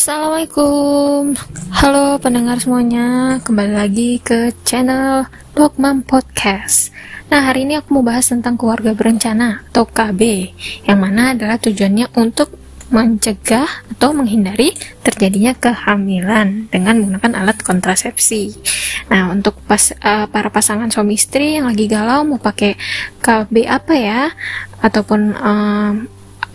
Assalamualaikum. 0.00 1.36
Halo 1.76 2.16
pendengar 2.24 2.56
semuanya 2.56 3.36
Kembali 3.44 3.76
lagi 3.76 4.16
ke 4.16 4.48
channel 4.64 5.28
Dogmam 5.52 6.00
Podcast. 6.08 6.88
Nah 7.28 7.44
hari 7.44 7.68
ini 7.68 7.76
aku 7.76 8.00
mau 8.00 8.00
bahas 8.00 8.32
tentang 8.32 8.56
keluarga 8.56 8.96
berencana 8.96 9.60
Atau 9.68 9.84
KB 9.84 10.56
Yang 10.88 10.98
mana 11.04 11.36
adalah 11.36 11.60
tujuannya 11.60 12.16
untuk 12.16 12.48
mencegah 12.88 13.68
atau 13.92 14.16
menghindari 14.16 14.72
terjadinya 15.04 15.52
kehamilan 15.52 16.72
dengan 16.72 16.96
menggunakan 16.96 17.44
alat 17.44 17.60
kontrasepsi. 17.60 18.56
Nah, 19.12 19.30
untuk 19.30 19.60
pas 19.68 19.94
uh, 20.00 20.26
para 20.26 20.50
pasangan 20.50 20.90
suami 20.90 21.14
istri 21.14 21.54
yang 21.60 21.70
lagi 21.70 21.86
galau 21.86 22.26
mau 22.26 22.42
pakai 22.42 22.74
KB 23.22 23.62
apa 23.68 23.94
ya? 23.94 24.34
Ataupun 24.82 25.38
uh, 25.38 25.92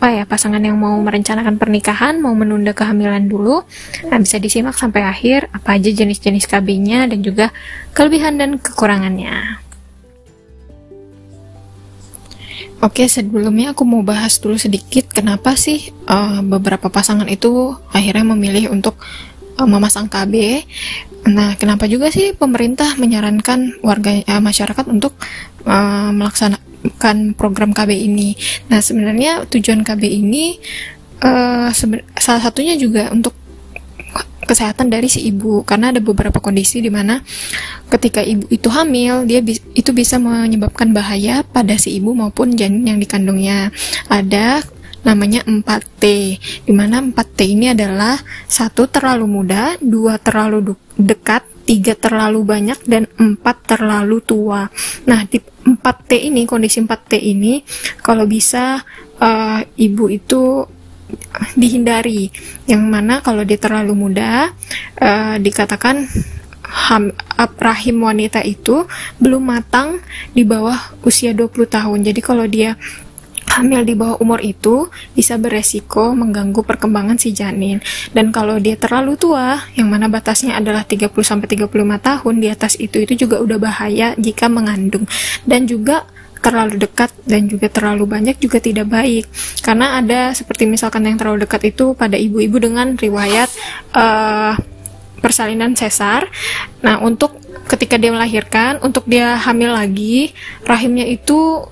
apa 0.06 0.22
ya 0.22 0.30
pasangan 0.30 0.62
yang 0.62 0.78
mau 0.78 0.94
merencanakan 1.02 1.58
pernikahan 1.58 2.22
mau 2.22 2.38
menunda 2.38 2.78
kehamilan 2.78 3.26
dulu 3.26 3.66
nah 4.06 4.22
bisa 4.22 4.38
disimak 4.38 4.78
sampai 4.78 5.02
akhir 5.02 5.50
apa 5.50 5.82
aja 5.82 5.90
jenis-jenis 5.90 6.46
KB-nya 6.46 7.10
dan 7.10 7.26
juga 7.26 7.50
kelebihan 7.98 8.38
dan 8.38 8.62
kekurangannya 8.62 9.66
Oke, 12.86 13.10
sebelumnya 13.10 13.74
aku 13.74 13.82
mau 13.82 14.06
bahas 14.06 14.38
dulu 14.38 14.62
sedikit 14.62 15.10
kenapa 15.10 15.58
sih 15.58 15.90
uh, 16.06 16.46
beberapa 16.46 16.86
pasangan 16.94 17.26
itu 17.26 17.74
akhirnya 17.90 18.30
memilih 18.38 18.70
untuk 18.70 19.02
uh, 19.58 19.66
memasang 19.66 20.06
KB. 20.06 20.62
Nah, 21.34 21.58
kenapa 21.58 21.90
juga 21.90 22.14
sih 22.14 22.38
pemerintah 22.38 22.94
menyarankan 23.02 23.82
warga 23.82 24.22
uh, 24.30 24.38
masyarakat 24.44 24.86
untuk 24.86 25.18
uh, 25.66 26.14
melaksanakan 26.14 26.75
kan 26.98 27.34
program 27.34 27.72
KB 27.72 27.92
ini. 27.94 28.36
Nah, 28.70 28.80
sebenarnya 28.80 29.46
tujuan 29.50 29.82
KB 29.82 30.04
ini 30.06 30.60
uh, 31.24 31.70
salah 32.20 32.42
satunya 32.42 32.76
juga 32.76 33.10
untuk 33.12 33.34
kesehatan 34.46 34.94
dari 34.94 35.10
si 35.10 35.26
ibu 35.26 35.66
karena 35.66 35.90
ada 35.90 36.00
beberapa 36.00 36.38
kondisi 36.38 36.80
di 36.80 36.94
mana 36.94 37.20
ketika 37.90 38.22
ibu 38.22 38.46
itu 38.54 38.70
hamil 38.70 39.26
dia 39.26 39.42
bi 39.42 39.58
itu 39.74 39.90
bisa 39.90 40.22
menyebabkan 40.22 40.94
bahaya 40.94 41.42
pada 41.42 41.74
si 41.82 41.98
ibu 41.98 42.14
maupun 42.14 42.54
janin 42.54 42.86
yang 42.86 43.02
dikandungnya 43.02 43.74
ada 44.06 44.62
namanya 45.02 45.42
4T 45.46 46.04
di 46.66 46.74
mana 46.74 47.02
4T 47.02 47.40
ini 47.46 47.74
adalah 47.74 48.18
satu 48.46 48.86
terlalu 48.86 49.26
muda 49.26 49.78
dua 49.82 50.22
terlalu 50.22 50.78
dekat 50.98 51.42
tiga 51.66 51.98
terlalu 51.98 52.46
banyak 52.46 52.80
dan 52.86 53.10
empat 53.18 53.76
terlalu 53.76 54.22
tua. 54.22 54.70
Nah, 55.10 55.26
di 55.26 55.42
4T 55.42 56.30
ini, 56.30 56.46
kondisi 56.46 56.78
4T 56.80 57.18
ini, 57.18 57.66
kalau 58.06 58.30
bisa 58.30 58.86
uh, 59.18 59.60
ibu 59.76 60.06
itu 60.14 60.62
dihindari. 61.58 62.30
Yang 62.70 62.84
mana 62.86 63.20
kalau 63.26 63.42
dia 63.42 63.58
terlalu 63.58 63.94
muda, 63.98 64.54
uh, 65.02 65.36
dikatakan 65.42 66.06
ham, 66.66 67.14
rahim 67.62 67.98
wanita 68.04 68.42
itu 68.42 68.86
belum 69.22 69.54
matang 69.54 70.02
di 70.34 70.46
bawah 70.46 70.78
usia 71.06 71.32
20 71.34 71.66
tahun. 71.66 72.00
Jadi 72.06 72.22
kalau 72.22 72.46
dia 72.46 72.78
hamil 73.56 73.88
di 73.88 73.96
bawah 73.96 74.20
umur 74.20 74.44
itu 74.44 74.92
bisa 75.16 75.40
beresiko 75.40 76.12
mengganggu 76.12 76.62
perkembangan 76.62 77.16
si 77.16 77.32
janin. 77.32 77.80
Dan 78.12 78.36
kalau 78.36 78.60
dia 78.60 78.76
terlalu 78.76 79.16
tua, 79.16 79.60
yang 79.80 79.88
mana 79.88 80.12
batasnya 80.12 80.60
adalah 80.60 80.84
30 80.84 81.12
sampai 81.24 81.48
35 81.48 81.72
tahun 82.00 82.34
di 82.44 82.48
atas 82.52 82.76
itu 82.78 83.02
itu 83.02 83.28
juga 83.28 83.40
udah 83.40 83.58
bahaya 83.58 84.12
jika 84.20 84.52
mengandung. 84.52 85.08
Dan 85.48 85.66
juga 85.66 86.04
terlalu 86.44 86.78
dekat 86.78 87.10
dan 87.26 87.50
juga 87.50 87.74
terlalu 87.74 88.06
banyak 88.06 88.38
juga 88.38 88.62
tidak 88.62 88.86
baik 88.86 89.26
karena 89.66 89.98
ada 89.98 90.30
seperti 90.30 90.70
misalkan 90.70 91.02
yang 91.10 91.18
terlalu 91.18 91.42
dekat 91.42 91.74
itu 91.74 91.98
pada 91.98 92.22
ibu-ibu 92.22 92.62
dengan 92.62 92.94
riwayat 92.94 93.50
uh, 93.98 94.54
persalinan 95.26 95.74
sesar. 95.74 96.30
Nah, 96.86 97.02
untuk 97.02 97.42
ketika 97.66 97.98
dia 97.98 98.14
melahirkan, 98.14 98.78
untuk 98.86 99.10
dia 99.10 99.34
hamil 99.42 99.74
lagi, 99.74 100.38
rahimnya 100.70 101.10
itu 101.10 101.66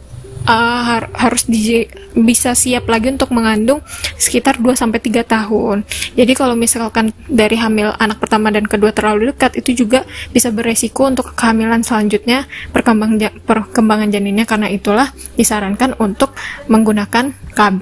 uh, 0.48 0.82
har 0.84 1.04
harus 1.16 1.48
di 1.48 1.88
bisa 2.14 2.54
siap 2.54 2.86
lagi 2.88 3.10
untuk 3.10 3.34
mengandung 3.34 3.82
sekitar 4.20 4.62
2 4.62 4.78
sampai 4.78 5.00
3 5.02 5.26
tahun. 5.26 5.78
Jadi 6.14 6.34
kalau 6.38 6.54
misalkan 6.54 7.12
dari 7.26 7.58
hamil 7.58 7.92
anak 7.98 8.22
pertama 8.22 8.54
dan 8.54 8.70
kedua 8.70 8.94
terlalu 8.94 9.34
dekat 9.34 9.58
itu 9.60 9.86
juga 9.86 10.06
bisa 10.30 10.54
beresiko 10.54 11.10
untuk 11.10 11.34
kehamilan 11.34 11.82
selanjutnya 11.82 12.46
perkembangan 12.70 13.34
perkembangan 13.44 14.10
janinnya 14.14 14.46
karena 14.46 14.70
itulah 14.70 15.10
disarankan 15.36 15.98
untuk 15.98 16.38
menggunakan 16.70 17.34
KB. 17.54 17.82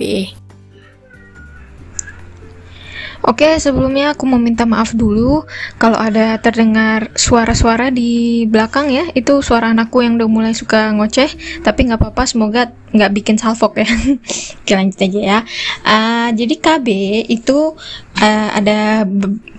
Oke, 3.21 3.61
sebelumnya 3.61 4.17
aku 4.17 4.25
mau 4.25 4.41
minta 4.41 4.65
maaf 4.65 4.97
dulu 4.97 5.45
kalau 5.77 5.97
ada 6.01 6.41
terdengar 6.41 7.13
suara-suara 7.13 7.93
di 7.93 8.43
belakang 8.49 8.89
ya. 8.89 9.05
Itu 9.13 9.45
suara 9.45 9.69
anakku 9.69 10.01
yang 10.01 10.17
udah 10.17 10.29
mulai 10.29 10.53
suka 10.57 10.89
ngoceh, 10.97 11.61
tapi 11.61 11.85
nggak 11.85 12.01
apa-apa. 12.01 12.23
Semoga 12.25 12.73
nggak 12.91 13.11
bikin 13.13 13.37
salfok 13.37 13.85
ya. 13.85 13.89
Oke, 14.65 14.73
lanjut 14.73 14.97
aja 14.97 15.21
ya. 15.21 15.39
Uh, 15.85 16.29
jadi 16.33 16.55
KB 16.57 16.87
itu 17.29 17.77
uh, 18.17 18.49
ada 18.57 19.05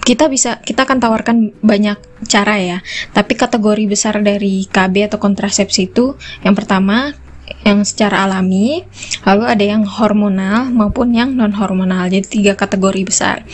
kita 0.02 0.26
bisa 0.26 0.58
kita 0.58 0.82
akan 0.82 0.98
tawarkan 0.98 1.36
banyak 1.62 1.98
cara 2.26 2.58
ya. 2.58 2.78
Tapi 3.14 3.38
kategori 3.38 3.84
besar 3.86 4.18
dari 4.26 4.66
KB 4.66 5.06
atau 5.06 5.22
kontrasepsi 5.22 5.94
itu 5.94 6.18
yang 6.42 6.58
pertama 6.58 7.14
yang 7.62 7.86
secara 7.86 8.26
alami, 8.26 8.82
lalu 9.22 9.44
ada 9.46 9.64
yang 9.64 9.82
hormonal 9.86 10.70
maupun 10.70 11.14
yang 11.14 11.34
non 11.34 11.54
hormonal. 11.54 12.10
Jadi 12.10 12.26
tiga 12.42 12.52
kategori 12.58 13.02
besar. 13.06 13.46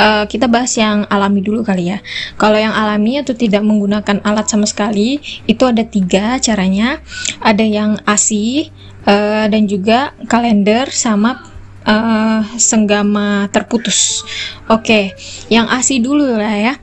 Uh, 0.00 0.24
kita 0.24 0.48
bahas 0.48 0.72
yang 0.80 1.04
alami 1.12 1.44
dulu 1.44 1.60
kali 1.60 1.92
ya. 1.92 2.00
Kalau 2.40 2.56
yang 2.56 2.72
alami 2.72 3.20
atau 3.20 3.36
tidak 3.36 3.60
menggunakan 3.60 4.24
alat 4.24 4.48
sama 4.48 4.64
sekali, 4.64 5.20
itu 5.44 5.60
ada 5.68 5.84
tiga 5.84 6.40
caranya. 6.40 7.04
Ada 7.44 7.64
yang 7.68 7.90
ASI 8.08 8.72
uh, 9.04 9.44
dan 9.52 9.68
juga 9.68 10.16
kalender 10.24 10.88
sama 10.88 11.44
uh, 11.84 12.40
senggama 12.56 13.52
terputus. 13.52 14.24
Oke, 14.72 14.80
okay. 14.80 15.04
yang 15.52 15.68
ASI 15.68 16.00
dulu 16.00 16.32
lah 16.32 16.56
ya. 16.56 16.74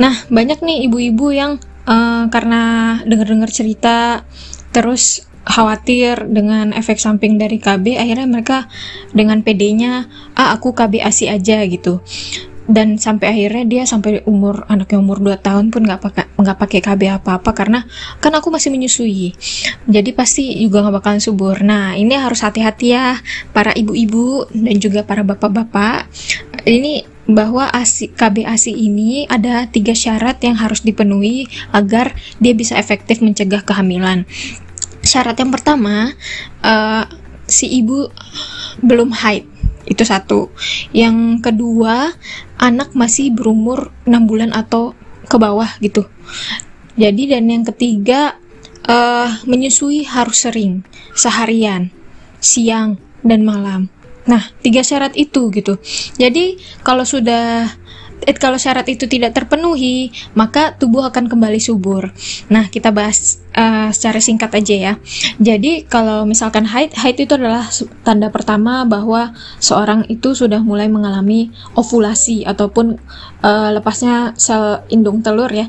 Nah, 0.00 0.16
banyak 0.32 0.64
nih 0.64 0.88
ibu-ibu 0.88 1.28
yang 1.28 1.60
uh, 1.84 2.24
karena 2.32 2.96
dengar-dengar 3.04 3.52
cerita 3.52 4.24
terus 4.72 5.28
khawatir 5.42 6.30
dengan 6.30 6.70
efek 6.70 7.02
samping 7.02 7.38
dari 7.38 7.58
KB 7.58 7.98
akhirnya 7.98 8.26
mereka 8.30 8.58
dengan 9.10 9.42
PD-nya 9.42 10.06
ah 10.38 10.54
aku 10.54 10.74
KB 10.74 11.02
ASI 11.02 11.30
aja 11.30 11.62
gitu. 11.66 12.02
Dan 12.62 12.94
sampai 12.94 13.26
akhirnya 13.34 13.64
dia 13.66 13.82
sampai 13.82 14.22
umur 14.22 14.62
anaknya 14.70 15.02
umur 15.02 15.18
2 15.18 15.34
tahun 15.42 15.74
pun 15.74 15.82
nggak 15.82 15.98
pakai 15.98 16.24
nggak 16.38 16.58
pakai 16.62 16.80
KB 16.80 17.02
apa 17.10 17.42
apa 17.42 17.50
karena 17.58 17.82
kan 18.22 18.30
aku 18.38 18.54
masih 18.54 18.70
menyusui. 18.70 19.34
Jadi 19.90 20.10
pasti 20.14 20.62
juga 20.62 20.86
nggak 20.86 21.02
bakalan 21.02 21.18
subur. 21.18 21.58
Nah 21.66 21.98
ini 21.98 22.14
harus 22.14 22.46
hati-hati 22.46 22.94
ya 22.94 23.18
para 23.50 23.74
ibu-ibu 23.74 24.46
dan 24.54 24.78
juga 24.78 25.02
para 25.02 25.26
bapak-bapak. 25.26 26.06
Ini 26.62 27.10
bahwa 27.26 27.66
ASI, 27.70 28.14
KB 28.14 28.46
ASI 28.46 28.74
ini 28.74 29.26
ada 29.26 29.66
tiga 29.66 29.94
syarat 29.94 30.42
yang 30.42 30.58
harus 30.58 30.86
dipenuhi 30.86 31.50
agar 31.74 32.14
dia 32.38 32.54
bisa 32.54 32.78
efektif 32.78 33.22
mencegah 33.22 33.62
kehamilan 33.62 34.26
syarat 35.12 35.36
yang 35.36 35.52
pertama 35.52 36.16
uh, 36.64 37.04
si 37.44 37.68
ibu 37.68 38.08
belum 38.80 39.12
haid. 39.12 39.44
Itu 39.84 40.08
satu. 40.08 40.48
Yang 40.96 41.44
kedua 41.44 42.16
anak 42.56 42.96
masih 42.96 43.34
berumur 43.36 43.92
6 44.08 44.24
bulan 44.24 44.50
atau 44.56 44.96
ke 45.28 45.36
bawah 45.36 45.68
gitu. 45.84 46.08
Jadi 46.96 47.28
dan 47.28 47.48
yang 47.52 47.64
ketiga 47.68 48.40
uh, 48.88 49.28
menyusui 49.44 50.08
harus 50.08 50.48
sering 50.48 50.86
seharian 51.12 51.92
siang 52.40 52.96
dan 53.20 53.44
malam. 53.44 53.92
Nah 54.24 54.48
tiga 54.64 54.80
syarat 54.80 55.12
itu 55.18 55.52
gitu. 55.52 55.76
Jadi 56.16 56.56
kalau 56.86 57.04
sudah 57.04 57.68
eh, 58.26 58.36
kalau 58.38 58.58
syarat 58.58 58.86
itu 58.90 59.10
tidak 59.10 59.34
terpenuhi, 59.34 60.14
maka 60.38 60.74
tubuh 60.74 61.06
akan 61.10 61.26
kembali 61.26 61.58
subur. 61.58 62.10
Nah, 62.50 62.70
kita 62.70 62.94
bahas 62.94 63.42
uh, 63.56 63.88
secara 63.92 64.18
singkat 64.18 64.50
aja 64.52 64.74
ya. 64.74 64.92
Jadi, 65.38 65.84
kalau 65.86 66.24
misalkan 66.24 66.64
haid, 66.68 66.96
haid 66.96 67.16
itu 67.20 67.36
adalah 67.36 67.68
tanda 68.02 68.28
pertama 68.32 68.84
bahwa 68.88 69.32
seorang 69.60 70.08
itu 70.08 70.32
sudah 70.32 70.60
mulai 70.60 70.88
mengalami 70.88 71.52
ovulasi 71.76 72.44
ataupun 72.48 72.98
uh, 73.44 73.70
lepasnya 73.76 74.32
sel 74.36 74.84
indung 74.88 75.20
telur 75.20 75.50
ya. 75.52 75.68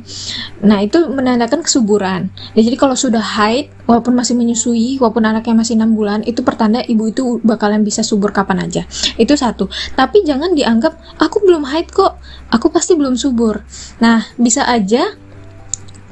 Nah, 0.63 0.79
itu 0.79 1.07
menandakan 1.11 1.63
kesuburan. 1.65 2.31
Ya, 2.55 2.61
jadi 2.63 2.75
kalau 2.79 2.95
sudah 2.95 3.21
haid, 3.21 3.71
walaupun 3.83 4.15
masih 4.15 4.39
menyusui, 4.39 4.97
walaupun 4.99 5.27
anaknya 5.27 5.55
masih 5.59 5.75
6 5.75 5.91
bulan, 5.91 6.19
itu 6.23 6.39
pertanda 6.41 6.79
ibu 6.83 7.11
itu 7.11 7.43
bakalan 7.43 7.83
bisa 7.83 8.01
subur 8.01 8.31
kapan 8.31 8.63
aja. 8.63 8.87
Itu 9.19 9.35
satu. 9.35 9.67
Tapi 9.93 10.23
jangan 10.23 10.55
dianggap 10.55 10.95
aku 11.19 11.43
belum 11.43 11.67
haid 11.67 11.91
kok, 11.91 12.15
aku 12.47 12.71
pasti 12.71 12.95
belum 12.95 13.19
subur. 13.19 13.65
Nah, 13.99 14.23
bisa 14.39 14.63
aja 14.63 15.03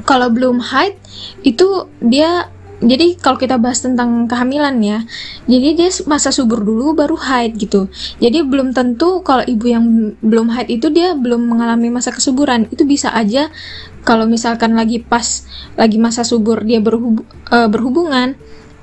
kalau 0.03 0.29
belum 0.33 0.61
haid 0.61 0.97
itu 1.45 1.87
dia 2.01 2.49
jadi 2.81 3.13
kalau 3.21 3.37
kita 3.37 3.61
bahas 3.61 3.85
tentang 3.85 4.25
kehamilan 4.25 4.81
ya, 4.81 5.05
jadi 5.45 5.77
dia 5.77 5.89
masa 6.09 6.33
subur 6.33 6.65
dulu 6.65 6.97
baru 6.97 7.13
haid 7.13 7.61
gitu. 7.61 7.85
Jadi 8.17 8.41
belum 8.41 8.73
tentu 8.73 9.21
kalau 9.21 9.45
ibu 9.45 9.69
yang 9.69 10.17
belum 10.17 10.49
haid 10.49 10.81
itu 10.81 10.89
dia 10.89 11.13
belum 11.13 11.45
mengalami 11.45 11.93
masa 11.93 12.09
kesuburan. 12.09 12.65
Itu 12.73 12.89
bisa 12.89 13.13
aja 13.13 13.53
kalau 14.01 14.25
misalkan 14.25 14.73
lagi 14.73 14.97
pas 14.97 15.45
lagi 15.77 16.01
masa 16.01 16.25
subur 16.25 16.65
dia 16.65 16.81
berhub, 16.81 17.21
uh, 17.53 17.69
berhubungan, 17.69 18.33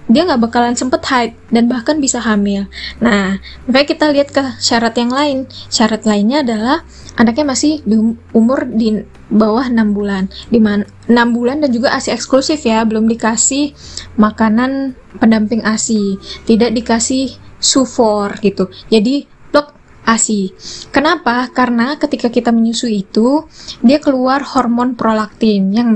dia 0.09 0.25
nggak 0.25 0.41
bakalan 0.41 0.73
sempet 0.73 1.05
haid 1.05 1.33
dan 1.53 1.69
bahkan 1.69 2.01
bisa 2.01 2.19
hamil. 2.19 2.65
Nah, 2.99 3.37
makanya 3.69 3.87
kita 3.87 4.05
lihat 4.09 4.29
ke 4.33 4.43
syarat 4.57 4.97
yang 4.97 5.13
lain. 5.13 5.39
Syarat 5.69 6.09
lainnya 6.09 6.41
adalah 6.41 6.83
anaknya 7.21 7.53
masih 7.53 7.85
di 7.85 7.95
um-, 8.01 8.17
umur 8.33 8.65
di 8.65 9.05
bawah 9.29 9.69
6 9.69 9.77
bulan. 9.93 10.33
Di 10.49 10.59
mana 10.59 10.89
6 11.07 11.37
bulan 11.37 11.61
dan 11.61 11.71
juga 11.71 11.93
ASI 11.93 12.17
eksklusif 12.17 12.65
ya, 12.65 12.81
belum 12.89 13.05
dikasih 13.05 13.77
makanan 14.17 14.97
pendamping 15.21 15.61
ASI, 15.61 16.17
tidak 16.49 16.73
dikasih 16.73 17.37
sufor 17.61 18.41
gitu. 18.41 18.73
Jadi 18.89 19.29
blok 19.53 19.77
ASI. 20.09 20.57
Kenapa? 20.89 21.53
Karena 21.53 22.01
ketika 22.01 22.33
kita 22.33 22.49
menyusui 22.49 23.05
itu, 23.05 23.45
dia 23.85 24.01
keluar 24.01 24.41
hormon 24.41 24.97
prolaktin 24.97 25.69
yang 25.69 25.93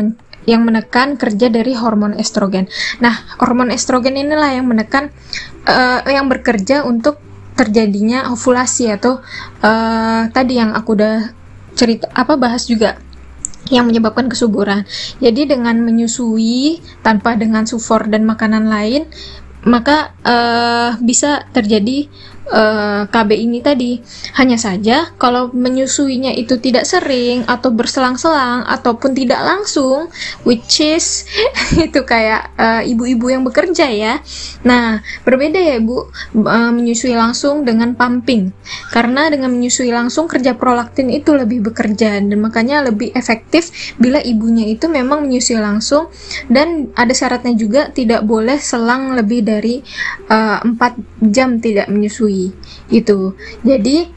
yang 0.49 0.67
menekan 0.67 1.15
kerja 1.15 1.49
dari 1.49 1.75
hormon 1.75 2.19
estrogen. 2.19 2.67
Nah, 2.99 3.15
hormon 3.39 3.71
estrogen 3.71 4.19
inilah 4.19 4.59
yang 4.59 4.67
menekan 4.67 5.15
uh, 5.67 6.03
yang 6.07 6.27
bekerja 6.27 6.83
untuk 6.83 7.19
terjadinya 7.53 8.33
ovulasi 8.33 8.91
atau 8.91 9.21
uh, 9.61 10.23
tadi 10.33 10.59
yang 10.59 10.73
aku 10.73 10.97
udah 10.97 11.31
cerita 11.77 12.09
apa 12.17 12.35
bahas 12.41 12.65
juga 12.67 12.99
yang 13.71 13.87
menyebabkan 13.87 14.27
kesuburan. 14.27 14.83
Jadi 15.23 15.47
dengan 15.47 15.79
menyusui 15.79 16.83
tanpa 17.07 17.39
dengan 17.39 17.65
sufor 17.65 18.11
dan 18.11 18.27
makanan 18.27 18.67
lain, 18.67 19.07
maka 19.63 20.11
uh, 20.27 20.99
bisa 20.99 21.47
terjadi 21.55 22.11
eh, 22.51 23.03
KB 23.07 23.31
ini 23.37 23.63
tadi. 23.63 23.99
Hanya 24.39 24.59
saja 24.59 25.13
kalau 25.21 25.53
menyusuinya 25.55 26.35
itu 26.35 26.59
tidak 26.59 26.89
sering 26.89 27.47
atau 27.47 27.71
berselang-selang 27.71 28.67
ataupun 28.67 29.15
tidak 29.15 29.39
langsung, 29.43 30.11
which 30.43 30.83
is 30.83 31.29
itu 31.87 32.01
kayak 32.03 32.51
eh, 32.59 32.91
ibu-ibu 32.91 33.27
uh, 33.29 33.33
yang 33.39 33.43
bekerja 33.47 33.87
ya. 33.93 34.15
Nah, 34.67 35.03
berbeda 35.23 35.59
ya 35.59 35.79
Ibu 35.79 35.97
uh, 36.43 36.71
menyusui 36.75 37.15
langsung 37.15 37.63
dengan 37.63 37.95
pumping. 37.95 38.51
Karena 38.91 39.29
dengan 39.31 39.53
menyusui 39.53 39.91
langsung 39.91 40.27
kerja 40.27 40.55
prolaktin 40.57 41.13
itu 41.13 41.35
lebih 41.35 41.73
bekerja 41.73 42.19
dan 42.23 42.39
makanya 42.41 42.87
lebih 42.87 43.13
efektif 43.15 43.95
bila 44.01 44.19
ibunya 44.23 44.67
itu 44.71 44.89
memang 44.89 45.27
menyusui 45.27 45.59
langsung 45.59 46.09
dan 46.49 46.91
ada 46.95 47.13
syaratnya 47.13 47.55
juga 47.59 47.91
tidak 47.91 48.25
boleh 48.25 48.57
selang 48.59 49.15
lebih 49.19 49.45
dari 49.45 49.83
uh, 50.31 50.63
4 50.65 51.29
jam 51.33 51.59
tidak 51.59 51.91
menyusui 51.91 52.32
itu 52.93 53.37
jadi 53.63 54.11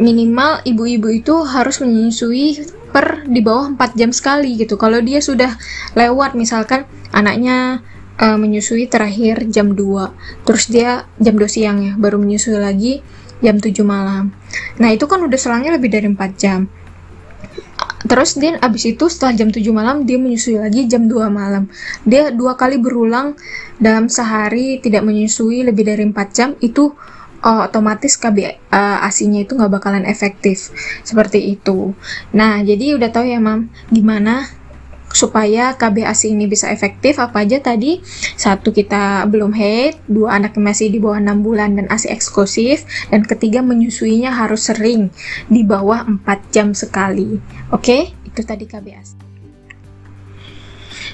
minimal 0.00 0.64
ibu-ibu 0.64 1.08
itu 1.12 1.34
harus 1.44 1.84
menyusui 1.84 2.64
per 2.92 3.24
di 3.28 3.40
bawah 3.40 3.72
4 3.72 3.98
jam 4.00 4.10
sekali 4.12 4.56
gitu. 4.60 4.76
Kalau 4.76 5.00
dia 5.00 5.20
sudah 5.20 5.56
lewat 5.96 6.36
misalkan 6.36 6.84
anaknya 7.12 7.80
uh, 8.20 8.36
menyusui 8.36 8.88
terakhir 8.88 9.48
jam 9.48 9.72
2 9.76 10.44
terus 10.44 10.68
dia 10.68 11.08
jam 11.20 11.36
2 11.36 11.44
siang 11.48 11.78
ya 11.80 11.92
baru 11.96 12.20
menyusui 12.20 12.56
lagi 12.56 13.04
jam 13.44 13.58
7 13.58 13.72
malam. 13.84 14.32
Nah 14.80 14.88
itu 14.92 15.04
kan 15.08 15.20
udah 15.24 15.38
selangnya 15.40 15.76
lebih 15.76 15.92
dari 15.92 16.08
4 16.08 16.16
jam. 16.40 16.68
Terus 18.02 18.34
dia 18.34 18.58
abis 18.58 18.92
itu 18.92 19.06
setelah 19.06 19.34
jam 19.38 19.48
7 19.54 19.62
malam 19.70 20.02
dia 20.02 20.18
menyusui 20.18 20.58
lagi 20.58 20.90
jam 20.90 21.06
2 21.06 21.32
malam. 21.32 21.70
Dia 22.02 22.34
dua 22.34 22.58
kali 22.58 22.76
berulang 22.82 23.38
dalam 23.78 24.10
sehari 24.10 24.82
tidak 24.82 25.06
menyusui 25.06 25.62
lebih 25.62 25.86
dari 25.86 26.02
4 26.06 26.14
jam 26.34 26.50
itu 26.58 26.92
oh, 27.44 27.66
otomatis 27.66 28.18
KB 28.18 28.38
uh, 28.42 28.48
eh, 28.50 29.06
ASINya 29.06 29.44
itu 29.44 29.58
nggak 29.58 29.72
bakalan 29.82 30.06
efektif. 30.08 30.70
Seperti 31.02 31.54
itu. 31.58 31.94
Nah, 32.34 32.62
jadi 32.62 32.96
udah 32.96 33.10
tahu 33.12 33.26
ya, 33.28 33.38
Mam, 33.42 33.70
gimana 33.90 34.46
supaya 35.12 35.76
KB 35.76 36.08
ASI 36.08 36.32
ini 36.32 36.48
bisa 36.48 36.72
efektif? 36.72 37.20
Apa 37.20 37.44
aja 37.44 37.60
tadi? 37.60 38.00
Satu 38.34 38.72
kita 38.72 39.28
belum 39.28 39.52
haid 39.52 40.00
dua 40.08 40.40
anak 40.40 40.56
masih 40.56 40.88
di 40.88 40.96
bawah 40.96 41.20
6 41.20 41.44
bulan 41.44 41.76
dan 41.76 41.86
ASI 41.92 42.08
eksklusif. 42.08 42.88
Dan 43.12 43.28
ketiga 43.28 43.60
menyusuinya 43.60 44.32
harus 44.32 44.72
sering 44.72 45.12
di 45.52 45.62
bawah 45.68 46.08
4 46.08 46.24
jam 46.48 46.72
sekali. 46.72 47.36
Oke? 47.68 47.84
Okay? 47.84 48.02
itu 48.32 48.40
tadi 48.48 48.64
KB 48.64 48.86
ASI 48.96 49.21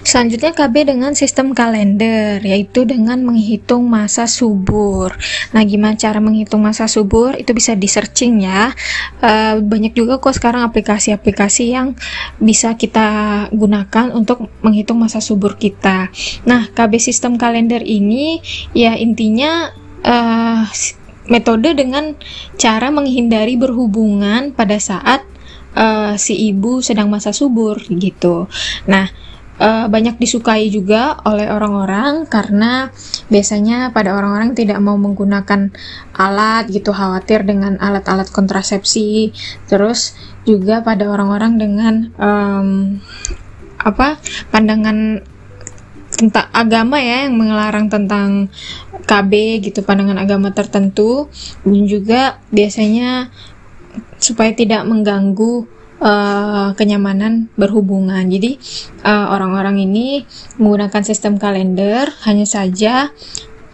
Selanjutnya 0.08 0.56
KB 0.56 0.88
dengan 0.88 1.12
sistem 1.12 1.52
kalender, 1.52 2.40
yaitu 2.40 2.88
dengan 2.88 3.20
menghitung 3.20 3.92
masa 3.92 4.24
subur. 4.24 5.12
Nah, 5.52 5.60
gimana 5.68 6.00
cara 6.00 6.16
menghitung 6.16 6.64
masa 6.64 6.88
subur? 6.88 7.36
Itu 7.36 7.52
bisa 7.52 7.76
di 7.76 7.84
searching 7.84 8.40
ya. 8.40 8.72
Uh, 9.20 9.60
banyak 9.60 9.92
juga 9.92 10.16
kok 10.16 10.32
sekarang 10.32 10.64
aplikasi-aplikasi 10.64 11.76
yang 11.76 11.92
bisa 12.40 12.72
kita 12.80 13.08
gunakan 13.52 14.08
untuk 14.16 14.48
menghitung 14.64 14.96
masa 14.96 15.20
subur 15.20 15.60
kita. 15.60 16.08
Nah, 16.48 16.72
KB 16.72 16.96
sistem 16.96 17.36
kalender 17.36 17.84
ini 17.84 18.40
ya 18.72 18.96
intinya 18.96 19.76
uh, 20.08 20.64
metode 21.28 21.76
dengan 21.76 22.16
cara 22.56 22.88
menghindari 22.88 23.60
berhubungan 23.60 24.56
pada 24.56 24.80
saat 24.80 25.20
uh, 25.76 26.16
si 26.16 26.48
ibu 26.48 26.80
sedang 26.80 27.12
masa 27.12 27.36
subur 27.36 27.76
gitu. 27.92 28.48
Nah, 28.88 29.27
uh, 29.58 29.86
banyak 29.90 30.16
disukai 30.16 30.70
juga 30.70 31.18
oleh 31.26 31.50
orang-orang 31.50 32.24
karena 32.30 32.90
biasanya 33.28 33.90
pada 33.90 34.14
orang-orang 34.14 34.54
tidak 34.54 34.78
mau 34.78 34.94
menggunakan 34.96 35.74
alat 36.14 36.70
gitu 36.70 36.94
khawatir 36.94 37.44
dengan 37.44 37.76
alat-alat 37.78 38.30
kontrasepsi. 38.30 39.34
Terus 39.66 40.14
juga 40.46 40.80
pada 40.80 41.10
orang-orang 41.10 41.52
dengan 41.60 41.94
um, 42.16 42.68
apa 43.78 44.18
pandangan 44.50 45.22
tentang 46.08 46.50
agama 46.50 46.98
ya 46.98 47.30
yang 47.30 47.38
mengelarang 47.38 47.86
tentang 47.86 48.50
KB 49.06 49.62
gitu 49.62 49.86
pandangan 49.86 50.18
agama 50.18 50.50
tertentu. 50.50 51.30
Dan 51.62 51.86
juga 51.86 52.42
biasanya 52.50 53.30
supaya 54.18 54.50
tidak 54.54 54.82
mengganggu 54.86 55.77
uh, 56.02 56.74
kenyamanan 56.74 57.50
berhubungan. 57.54 58.24
Jadi 58.26 58.58
uh, 59.06 59.34
orang-orang 59.34 59.82
ini 59.82 60.24
menggunakan 60.58 61.02
sistem 61.04 61.38
kalender 61.38 62.10
hanya 62.26 62.46
saja 62.46 63.10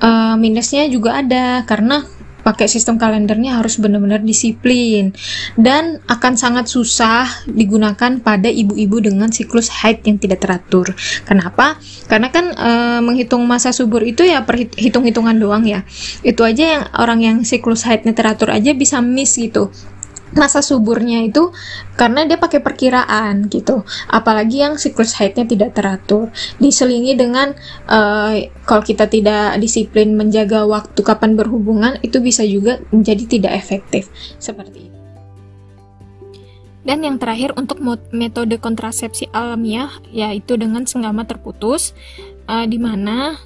uh, 0.01 0.35
minusnya 0.37 0.89
juga 0.89 1.21
ada 1.25 1.63
karena 1.69 2.05
pakai 2.45 2.69
sistem 2.69 3.01
kalendernya 3.01 3.57
harus 3.57 3.81
benar-benar 3.81 4.21
disiplin 4.21 5.17
dan 5.57 6.05
akan 6.05 6.37
sangat 6.37 6.69
susah 6.69 7.49
digunakan 7.49 8.21
pada 8.21 8.53
ibu-ibu 8.53 9.01
dengan 9.01 9.33
siklus 9.33 9.73
haid 9.73 10.05
yang 10.05 10.21
tidak 10.21 10.45
teratur. 10.45 10.93
Kenapa? 11.25 11.81
Karena 12.05 12.29
kan 12.29 12.53
e, 12.53 12.71
menghitung 13.01 13.41
masa 13.49 13.73
subur 13.73 14.05
itu 14.05 14.29
ya 14.29 14.45
perhitung-hitungan 14.45 15.41
doang 15.41 15.65
ya. 15.65 15.89
Itu 16.21 16.45
aja 16.45 16.65
yang 16.79 16.85
orang 17.01 17.25
yang 17.25 17.37
siklus 17.49 17.89
haidnya 17.89 18.13
teratur 18.13 18.53
aja 18.53 18.77
bisa 18.77 19.01
miss 19.01 19.41
gitu 19.41 19.73
masa 20.35 20.61
suburnya 20.61 21.25
itu 21.25 21.51
karena 21.95 22.27
dia 22.27 22.39
pakai 22.39 22.61
perkiraan 22.61 23.47
gitu. 23.49 23.83
Apalagi 24.11 24.63
yang 24.63 24.75
siklus 24.77 25.15
haidnya 25.19 25.47
tidak 25.47 25.75
teratur. 25.75 26.31
Diselingi 26.59 27.15
dengan 27.15 27.55
uh, 27.89 28.35
kalau 28.67 28.83
kita 28.83 29.07
tidak 29.07 29.59
disiplin 29.63 30.15
menjaga 30.19 30.67
waktu 30.67 31.01
kapan 31.01 31.39
berhubungan 31.39 31.99
itu 32.03 32.19
bisa 32.19 32.43
juga 32.47 32.83
menjadi 32.91 33.25
tidak 33.27 33.53
efektif. 33.57 34.11
Seperti 34.39 34.91
itu. 34.91 34.99
Dan 36.85 37.01
yang 37.01 37.17
terakhir 37.17 37.57
untuk 37.57 37.81
metode 38.13 38.61
kontrasepsi 38.61 39.33
alamiah 39.33 39.89
yaitu 40.13 40.61
dengan 40.61 40.85
senggama 40.85 41.25
terputus 41.25 41.97
uh, 42.45 42.69
di 42.69 42.77
mana 42.77 43.41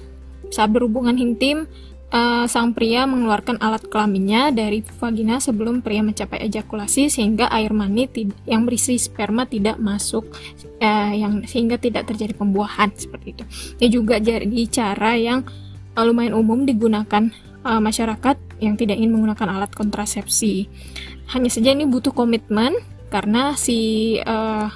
saat 0.51 0.73
berhubungan 0.75 1.15
intim 1.15 1.69
uh, 2.13 2.45
sang 2.49 2.73
pria 2.73 3.05
mengeluarkan 3.05 3.61
alat 3.61 3.85
kelaminnya 3.87 4.49
dari 4.53 4.81
vagina 4.81 5.37
sebelum 5.37 5.81
pria 5.81 6.01
mencapai 6.01 6.41
ejakulasi 6.49 7.09
sehingga 7.09 7.49
air 7.53 7.73
mani 7.73 8.09
yang 8.45 8.65
berisi 8.65 8.97
sperma 8.97 9.45
tidak 9.45 9.77
masuk 9.77 10.27
uh, 10.81 11.13
yang 11.13 11.45
sehingga 11.45 11.77
tidak 11.77 12.09
terjadi 12.09 12.33
pembuahan 12.35 12.89
seperti 12.93 13.37
itu. 13.37 13.43
Ini 13.79 13.87
juga 13.89 14.15
jadi 14.17 14.61
cara 14.69 15.15
yang 15.15 15.45
uh, 15.95 16.03
lumayan 16.05 16.37
umum 16.37 16.65
digunakan 16.65 17.29
uh, 17.63 17.81
masyarakat 17.81 18.37
yang 18.59 18.75
tidak 18.75 18.99
ingin 18.99 19.15
menggunakan 19.15 19.55
alat 19.55 19.71
kontrasepsi. 19.71 20.67
Hanya 21.31 21.49
saja 21.53 21.71
ini 21.71 21.85
butuh 21.85 22.11
komitmen 22.11 22.73
karena 23.09 23.53
si 23.57 24.17
uh, 24.21 24.69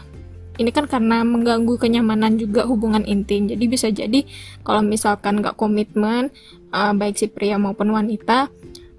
ini 0.57 0.69
kan 0.69 0.85
karena 0.85 1.25
mengganggu 1.25 1.81
kenyamanan 1.81 2.37
juga 2.37 2.69
hubungan 2.69 3.01
intim 3.09 3.49
jadi 3.49 3.65
bisa 3.65 3.87
jadi 3.89 4.25
kalau 4.61 4.85
misalkan 4.85 5.41
nggak 5.41 5.57
komitmen 5.57 6.29
uh, 6.73 6.91
baik 6.97 7.15
si 7.15 7.29
pria 7.29 7.61
maupun 7.61 7.93
wanita 7.93 8.49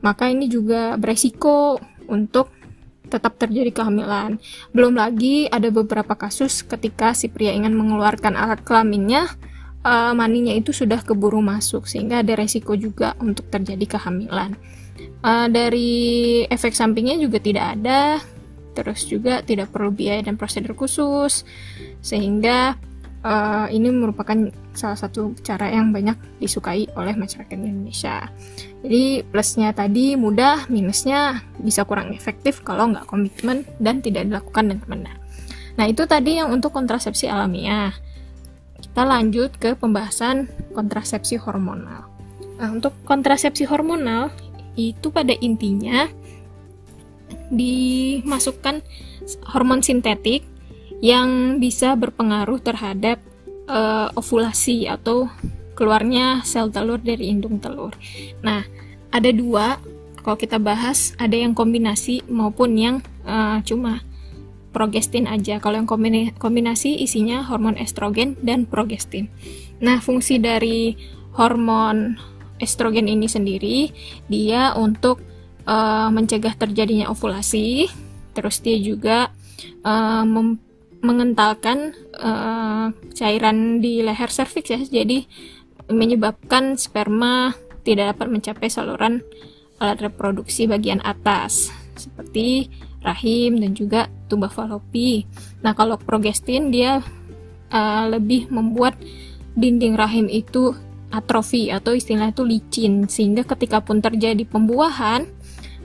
maka 0.01 0.31
ini 0.31 0.47
juga 0.47 0.95
beresiko 0.95 1.83
untuk 2.07 2.55
tetap 3.11 3.37
terjadi 3.37 3.83
kehamilan 3.83 4.39
belum 4.73 4.97
lagi 4.97 5.51
ada 5.51 5.69
beberapa 5.69 6.15
kasus 6.17 6.63
ketika 6.65 7.13
si 7.13 7.29
pria 7.29 7.53
ingin 7.53 7.75
mengeluarkan 7.77 8.39
alat 8.39 8.63
kelaminnya 8.63 9.29
uh, 9.85 10.13
maninya 10.17 10.57
itu 10.57 10.73
sudah 10.73 11.05
keburu 11.05 11.45
masuk 11.45 11.85
sehingga 11.87 12.25
ada 12.25 12.35
resiko 12.35 12.75
juga 12.75 13.15
untuk 13.21 13.47
terjadi 13.53 13.99
kehamilan. 13.99 14.57
Uh, 15.21 15.49
dari 15.49 16.43
efek 16.49 16.73
sampingnya 16.73 17.21
juga 17.21 17.39
tidak 17.41 17.79
ada, 17.79 18.21
terus 18.73 19.05
juga 19.05 19.45
tidak 19.45 19.71
perlu 19.71 19.93
biaya 19.93 20.25
dan 20.25 20.41
prosedur 20.41 20.77
khusus, 20.77 21.45
sehingga 22.01 22.77
uh, 23.25 23.67
ini 23.69 23.89
merupakan 23.93 24.51
salah 24.75 24.99
satu 24.99 25.35
cara 25.41 25.71
yang 25.71 25.91
banyak 25.95 26.19
disukai 26.39 26.91
oleh 26.99 27.15
masyarakat 27.15 27.55
Indonesia. 27.55 28.29
Jadi 28.85 29.25
plusnya 29.25 29.73
tadi 29.73 30.19
mudah, 30.19 30.69
minusnya 30.69 31.43
bisa 31.63 31.87
kurang 31.89 32.13
efektif 32.13 32.61
kalau 32.67 32.93
nggak 32.93 33.09
komitmen 33.09 33.65
dan 33.81 34.05
tidak 34.05 34.29
dilakukan 34.29 34.75
dengan 34.75 34.87
benar. 34.87 35.17
Nah 35.75 35.87
itu 35.91 36.07
tadi 36.07 36.39
yang 36.39 36.55
untuk 36.55 36.75
kontrasepsi 36.75 37.27
alamiah. 37.27 37.95
Kita 38.79 39.03
lanjut 39.03 39.57
ke 39.57 39.75
pembahasan 39.75 40.47
kontrasepsi 40.77 41.41
hormonal. 41.41 42.07
Nah, 42.61 42.71
untuk 42.71 42.95
kontrasepsi 43.03 43.67
hormonal 43.67 44.31
itu 44.79 45.11
pada 45.11 45.35
intinya 45.43 46.07
dimasukkan 47.51 48.83
hormon 49.51 49.83
sintetik 49.83 50.47
yang 51.03 51.59
bisa 51.59 51.99
berpengaruh 51.99 52.63
terhadap 52.63 53.19
uh, 53.69 54.09
ovulasi 54.17 54.89
atau 54.89 55.29
keluarnya 55.75 56.47
sel 56.47 56.71
telur 56.71 57.03
dari 57.03 57.29
indung 57.31 57.59
telur. 57.59 57.93
Nah, 58.41 58.63
ada 59.11 59.31
dua 59.35 59.79
kalau 60.25 60.41
kita 60.41 60.57
bahas 60.57 61.13
ada 61.21 61.37
yang 61.37 61.53
kombinasi 61.53 62.25
maupun 62.33 62.81
yang 62.81 62.97
uh, 63.29 63.61
cuma 63.61 64.01
progestin 64.75 65.31
aja. 65.31 65.61
Kalau 65.63 65.79
yang 65.79 65.89
kombinasi 66.35 66.99
isinya 66.99 67.45
hormon 67.47 67.79
estrogen 67.79 68.35
dan 68.41 68.67
progestin. 68.67 69.31
Nah, 69.79 70.01
fungsi 70.01 70.41
dari 70.41 70.97
hormon 71.37 72.17
estrogen 72.59 73.11
ini 73.11 73.27
sendiri 73.29 73.91
dia 74.31 74.73
untuk 74.75 75.21
uh, 75.69 76.09
mencegah 76.11 76.55
terjadinya 76.57 77.11
ovulasi, 77.11 77.91
terus 78.33 78.63
dia 78.63 78.79
juga 78.81 79.31
uh, 79.85 80.25
mengentalkan 81.05 81.93
uh, 82.17 82.89
cairan 83.13 83.85
di 83.85 84.01
leher 84.01 84.33
serviks 84.33 84.73
ya 84.73 84.81
jadi 84.81 85.29
menyebabkan 85.93 86.81
sperma 86.81 87.53
tidak 87.85 88.17
dapat 88.17 88.33
mencapai 88.33 88.73
saluran 88.73 89.21
alat 89.77 90.01
reproduksi 90.01 90.65
bagian 90.65 91.05
atas 91.05 91.69
seperti 91.95 92.73
rahim 93.05 93.61
dan 93.61 93.77
juga 93.77 94.09
tuba 94.33 94.49
falopi. 94.49 95.29
Nah, 95.61 95.77
kalau 95.77 96.01
progestin 96.01 96.73
dia 96.73 97.05
uh, 97.69 98.05
lebih 98.09 98.49
membuat 98.49 98.97
dinding 99.55 99.95
rahim 99.95 100.27
itu 100.27 100.73
atrofi 101.13 101.71
atau 101.71 101.95
istilah 101.95 102.35
itu 102.35 102.43
licin 102.43 103.07
sehingga 103.07 103.47
ketika 103.47 103.79
pun 103.79 104.03
terjadi 104.03 104.43
pembuahan 104.51 105.31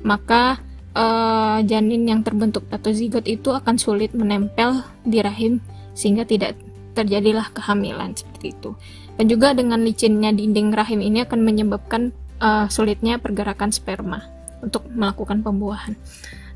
maka 0.02 0.58
uh, 0.96 1.60
janin 1.66 2.08
yang 2.08 2.22
terbentuk 2.22 2.66
atau 2.72 2.90
zigot 2.94 3.26
itu 3.28 3.52
akan 3.52 3.76
sulit 3.78 4.14
menempel 4.16 4.82
di 5.06 5.20
rahim 5.20 5.60
sehingga 5.94 6.24
tidak 6.24 6.56
terjadilah 6.98 7.52
kehamilan 7.54 8.16
seperti 8.16 8.56
itu. 8.56 8.74
Dan 9.20 9.28
juga 9.28 9.52
dengan 9.52 9.84
licinnya 9.84 10.32
dinding 10.32 10.72
rahim 10.72 11.04
ini 11.04 11.28
akan 11.28 11.44
menyebabkan 11.44 12.16
uh, 12.40 12.72
sulitnya 12.72 13.20
pergerakan 13.20 13.70
sperma 13.70 14.24
untuk 14.64 14.88
melakukan 14.92 15.44
pembuahan. 15.44 15.96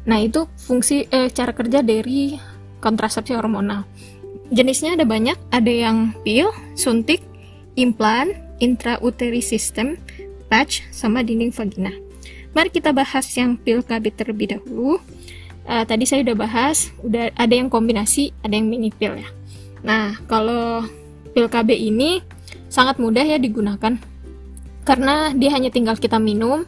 Nah, 0.03 0.19
itu 0.19 0.47
fungsi 0.59 1.07
eh, 1.07 1.31
cara 1.31 1.55
kerja 1.55 1.79
dari 1.79 2.35
kontrasepsi 2.83 3.35
hormonal. 3.35 3.87
Jenisnya 4.51 4.99
ada 4.99 5.07
banyak, 5.07 5.39
ada 5.51 5.71
yang 5.71 6.11
pil, 6.27 6.51
suntik, 6.75 7.23
implan, 7.79 8.35
intrauterine 8.59 9.39
system, 9.39 9.95
patch, 10.51 10.83
sama 10.91 11.23
dinding 11.23 11.55
vagina. 11.55 11.95
Mari 12.53 12.69
kita 12.69 12.93
bahas 12.93 13.25
yang 13.33 13.57
pil 13.57 13.81
KB 13.81 14.13
terlebih 14.13 14.57
dahulu. 14.57 15.01
Uh, 15.63 15.83
tadi 15.89 16.05
saya 16.05 16.21
udah 16.21 16.37
bahas, 16.37 16.93
udah 17.01 17.33
ada 17.33 17.53
yang 17.55 17.71
kombinasi, 17.71 18.29
ada 18.45 18.53
yang 18.53 18.69
mini 18.69 18.93
pil 18.93 19.17
ya. 19.17 19.29
Nah, 19.81 20.15
kalau 20.29 20.85
pil 21.33 21.49
KB 21.49 21.73
ini 21.73 22.21
sangat 22.69 23.01
mudah 23.01 23.25
ya 23.25 23.41
digunakan 23.41 23.97
karena 24.83 25.31
dia 25.33 25.49
hanya 25.55 25.71
tinggal 25.73 25.95
kita 25.97 26.19
minum 26.19 26.67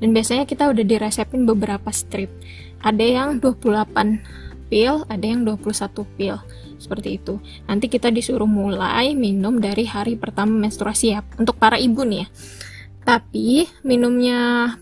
dan 0.00 0.12
biasanya 0.12 0.44
kita 0.48 0.72
udah 0.72 0.84
diresepin 0.84 1.44
beberapa 1.44 1.90
strip. 1.92 2.32
Ada 2.80 3.04
yang 3.04 3.28
28 3.42 4.72
pil, 4.72 5.04
ada 5.08 5.24
yang 5.24 5.44
21 5.44 6.04
pil. 6.16 6.36
Seperti 6.76 7.16
itu. 7.16 7.40
Nanti 7.64 7.88
kita 7.88 8.12
disuruh 8.12 8.48
mulai 8.48 9.16
minum 9.16 9.56
dari 9.56 9.88
hari 9.88 10.14
pertama 10.20 10.68
menstruasi 10.68 11.16
ya 11.16 11.20
untuk 11.40 11.56
para 11.56 11.80
ibu 11.80 12.04
nih 12.04 12.24
ya. 12.24 12.28
Tapi 13.06 13.70
minumnya 13.86 14.74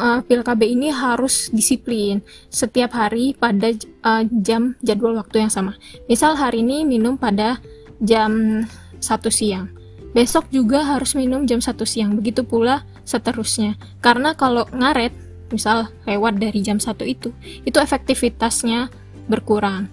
uh, 0.00 0.20
pil 0.24 0.40
KB 0.40 0.64
ini 0.64 0.88
harus 0.88 1.52
disiplin 1.52 2.24
setiap 2.48 2.96
hari 2.96 3.36
pada 3.36 3.76
uh, 4.02 4.24
jam 4.40 4.80
jadwal 4.80 5.20
waktu 5.20 5.44
yang 5.44 5.52
sama. 5.52 5.76
Misal 6.08 6.40
hari 6.40 6.64
ini 6.64 6.88
minum 6.88 7.20
pada 7.20 7.60
jam 8.00 8.64
1 8.96 9.04
siang. 9.28 9.68
Besok 10.16 10.48
juga 10.50 10.82
harus 10.82 11.12
minum 11.12 11.44
jam 11.44 11.60
1 11.60 11.76
siang. 11.84 12.16
Begitu 12.16 12.42
pula 12.42 12.88
seterusnya. 13.04 13.76
Karena 14.00 14.32
kalau 14.34 14.66
ngaret, 14.72 15.12
misal 15.52 15.92
lewat 16.08 16.40
dari 16.40 16.64
jam 16.64 16.80
1 16.80 16.96
itu, 17.04 17.30
itu 17.68 17.78
efektivitasnya 17.78 18.88
berkurang. 19.28 19.86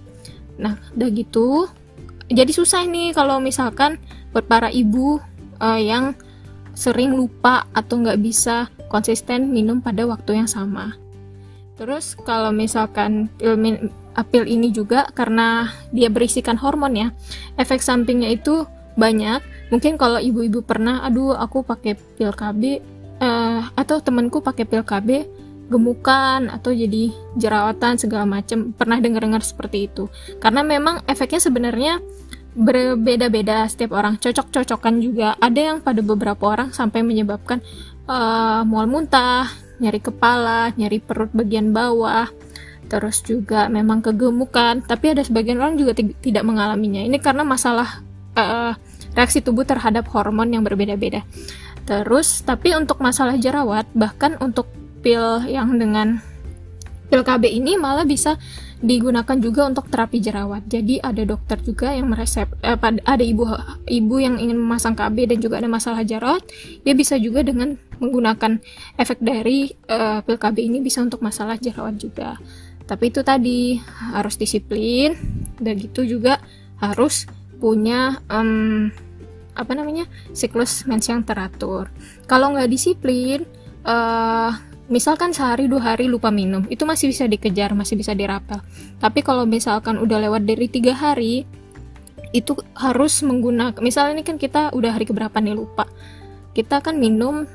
Nah, 0.58 0.74
udah 0.98 1.08
gitu, 1.14 1.70
jadi 2.26 2.50
susah 2.50 2.82
nih 2.82 3.14
kalau 3.14 3.38
misalkan 3.38 3.96
buat 4.34 4.44
para 4.50 4.68
ibu 4.74 5.22
uh, 5.62 5.80
yang 5.80 6.18
sering 6.74 7.14
lupa 7.14 7.66
atau 7.74 7.98
nggak 7.98 8.20
bisa 8.22 8.70
konsisten 8.88 9.52
minum 9.52 9.78
pada 9.84 10.04
waktu 10.08 10.42
yang 10.42 10.48
sama. 10.50 10.96
Terus 11.78 12.18
kalau 12.26 12.50
misalkan 12.50 13.30
pil, 13.38 13.54
pil 14.32 14.44
ini 14.44 14.74
juga 14.74 15.06
karena 15.14 15.70
dia 15.94 16.10
berisikan 16.10 16.58
hormon 16.58 16.98
ya, 16.98 17.08
efek 17.54 17.78
sampingnya 17.78 18.34
itu 18.34 18.66
banyak. 18.98 19.38
Mungkin 19.70 19.94
kalau 19.94 20.18
ibu-ibu 20.18 20.66
pernah, 20.66 21.06
aduh 21.06 21.38
aku 21.38 21.62
pakai 21.62 21.94
pil 21.94 22.34
KB 22.34 22.82
uh, 23.22 23.70
atau 23.78 24.02
temanku 24.02 24.42
pakai 24.42 24.66
pil 24.66 24.82
KB 24.82 25.28
gemukan 25.68 26.48
atau 26.48 26.72
jadi 26.72 27.12
jerawatan 27.36 28.00
segala 28.00 28.24
macam 28.24 28.72
pernah 28.72 28.96
dengar-dengar 29.04 29.44
seperti 29.44 29.84
itu 29.84 30.08
karena 30.40 30.64
memang 30.64 31.04
efeknya 31.04 31.44
sebenarnya 31.44 32.00
berbeda-beda 32.56 33.68
setiap 33.68 33.92
orang 33.92 34.16
cocok-cocokan 34.16 35.04
juga 35.04 35.36
ada 35.38 35.60
yang 35.60 35.78
pada 35.84 36.00
beberapa 36.00 36.40
orang 36.48 36.72
sampai 36.72 37.04
menyebabkan 37.04 37.60
uh, 38.08 38.64
mual 38.64 38.88
muntah 38.88 39.52
nyari 39.78 40.02
kepala 40.02 40.74
nyari 40.74 40.98
perut 40.98 41.30
bagian 41.30 41.70
bawah 41.70 42.26
terus 42.88 43.20
juga 43.20 43.68
memang 43.68 44.00
kegemukan. 44.00 44.80
Tapi 44.80 45.12
ada 45.12 45.22
sebagian 45.22 45.60
orang 45.60 45.76
juga 45.76 45.92
tidak 45.94 46.42
mengalaminya. 46.42 47.04
Ini 47.04 47.20
karena 47.20 47.44
masalah 47.44 48.00
uh, 48.34 48.72
reaksi 49.12 49.44
tubuh 49.44 49.68
terhadap 49.68 50.08
hormon 50.08 50.48
yang 50.50 50.64
berbeda-beda. 50.64 51.22
Terus 51.84 52.40
tapi 52.44 52.72
untuk 52.72 52.98
masalah 53.04 53.36
jerawat 53.36 53.84
bahkan 53.92 54.40
untuk 54.40 54.68
pil 55.04 55.44
yang 55.46 55.76
dengan 55.76 56.20
pil 57.08 57.24
KB 57.24 57.44
ini 57.48 57.76
malah 57.80 58.04
bisa 58.04 58.36
digunakan 58.78 59.38
juga 59.42 59.66
untuk 59.66 59.90
terapi 59.90 60.22
jerawat. 60.22 60.66
Jadi 60.70 61.02
ada 61.02 61.22
dokter 61.26 61.58
juga 61.62 61.90
yang 61.90 62.14
meresep 62.14 62.46
eh, 62.62 62.78
ada 63.02 63.24
ibu 63.24 63.42
ibu 63.90 64.16
yang 64.22 64.38
ingin 64.38 64.58
memasang 64.58 64.94
KB 64.94 65.34
dan 65.34 65.38
juga 65.42 65.58
ada 65.58 65.66
masalah 65.70 66.06
jerawat, 66.06 66.46
dia 66.86 66.94
bisa 66.94 67.18
juga 67.18 67.42
dengan 67.42 67.74
menggunakan 67.98 68.62
efek 68.94 69.18
dari 69.18 69.74
uh, 69.90 70.22
pil 70.22 70.38
KB 70.38 70.56
ini 70.62 70.78
bisa 70.78 71.02
untuk 71.02 71.18
masalah 71.18 71.58
jerawat 71.58 71.98
juga. 71.98 72.38
Tapi 72.86 73.10
itu 73.10 73.20
tadi 73.26 73.76
harus 74.14 74.38
disiplin 74.38 75.18
dan 75.58 75.76
gitu 75.76 76.06
juga 76.06 76.38
harus 76.78 77.26
punya 77.58 78.22
um, 78.30 78.88
apa 79.58 79.74
namanya 79.74 80.06
siklus 80.30 80.86
mens 80.86 81.10
yang 81.10 81.26
teratur. 81.26 81.90
Kalau 82.30 82.54
nggak 82.54 82.70
disiplin, 82.70 83.42
uh, 83.82 84.54
misalkan 84.88 85.36
sehari 85.36 85.68
dua 85.68 85.94
hari 85.94 86.08
lupa 86.08 86.32
minum 86.32 86.64
itu 86.72 86.82
masih 86.88 87.12
bisa 87.12 87.28
dikejar 87.28 87.76
masih 87.76 87.94
bisa 87.94 88.16
dirapel. 88.16 88.60
Tapi 88.98 89.20
kalau 89.20 89.44
misalkan 89.44 90.00
udah 90.00 90.18
lewat 90.18 90.48
dari 90.48 90.66
tiga 90.68 90.96
hari 90.96 91.44
itu 92.32 92.52
harus 92.76 93.24
menggunakan 93.24 93.80
misalnya 93.80 94.20
ini 94.20 94.24
kan 94.24 94.36
kita 94.36 94.72
udah 94.72 94.90
hari 94.96 95.04
keberapa 95.04 95.36
nih 95.40 95.56
lupa. 95.56 95.88
Kita 96.56 96.80
kan 96.80 96.96
minum 96.96 97.46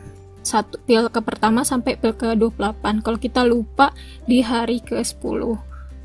satu 0.44 0.78
pil 0.84 1.08
ke 1.08 1.20
pertama 1.24 1.64
sampai 1.64 1.96
pil 1.96 2.14
ke 2.14 2.36
28 2.36 3.02
kalau 3.02 3.18
kita 3.18 3.48
lupa 3.48 3.96
di 4.28 4.44
hari 4.44 4.84
ke 4.84 5.00
10 5.00 5.24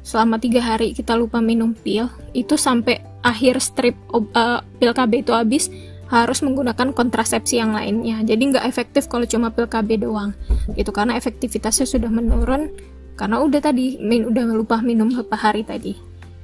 selama 0.07 0.39
tiga 0.39 0.63
hari 0.63 0.95
kita 0.95 1.19
lupa 1.19 1.43
minum 1.43 1.75
pil 1.75 2.07
itu 2.33 2.55
sampai 2.55 3.03
akhir 3.21 3.59
strip 3.59 3.99
uh, 4.15 4.63
pil 4.79 4.95
KB 4.95 5.27
itu 5.27 5.35
habis 5.35 5.69
harus 6.09 6.41
menggunakan 6.41 6.97
kontrasepsi 6.97 7.61
yang 7.61 7.77
lainnya. 7.77 8.25
Jadi 8.25 8.57
nggak 8.57 8.65
efektif 8.65 9.07
kalau 9.12 9.29
cuma 9.29 9.53
pil 9.53 9.69
KB 9.69 10.00
doang. 10.00 10.33
Gitu 10.73 10.88
karena 10.88 11.15
efektivitasnya 11.21 11.85
sudah 11.85 12.09
menurun 12.09 12.73
karena 13.19 13.45
udah 13.45 13.61
tadi 13.61 14.00
min 14.00 14.25
udah 14.29 14.49
lupa 14.57 14.81
minum 14.81 15.12
hari 15.12 15.62
tadi. 15.69 15.95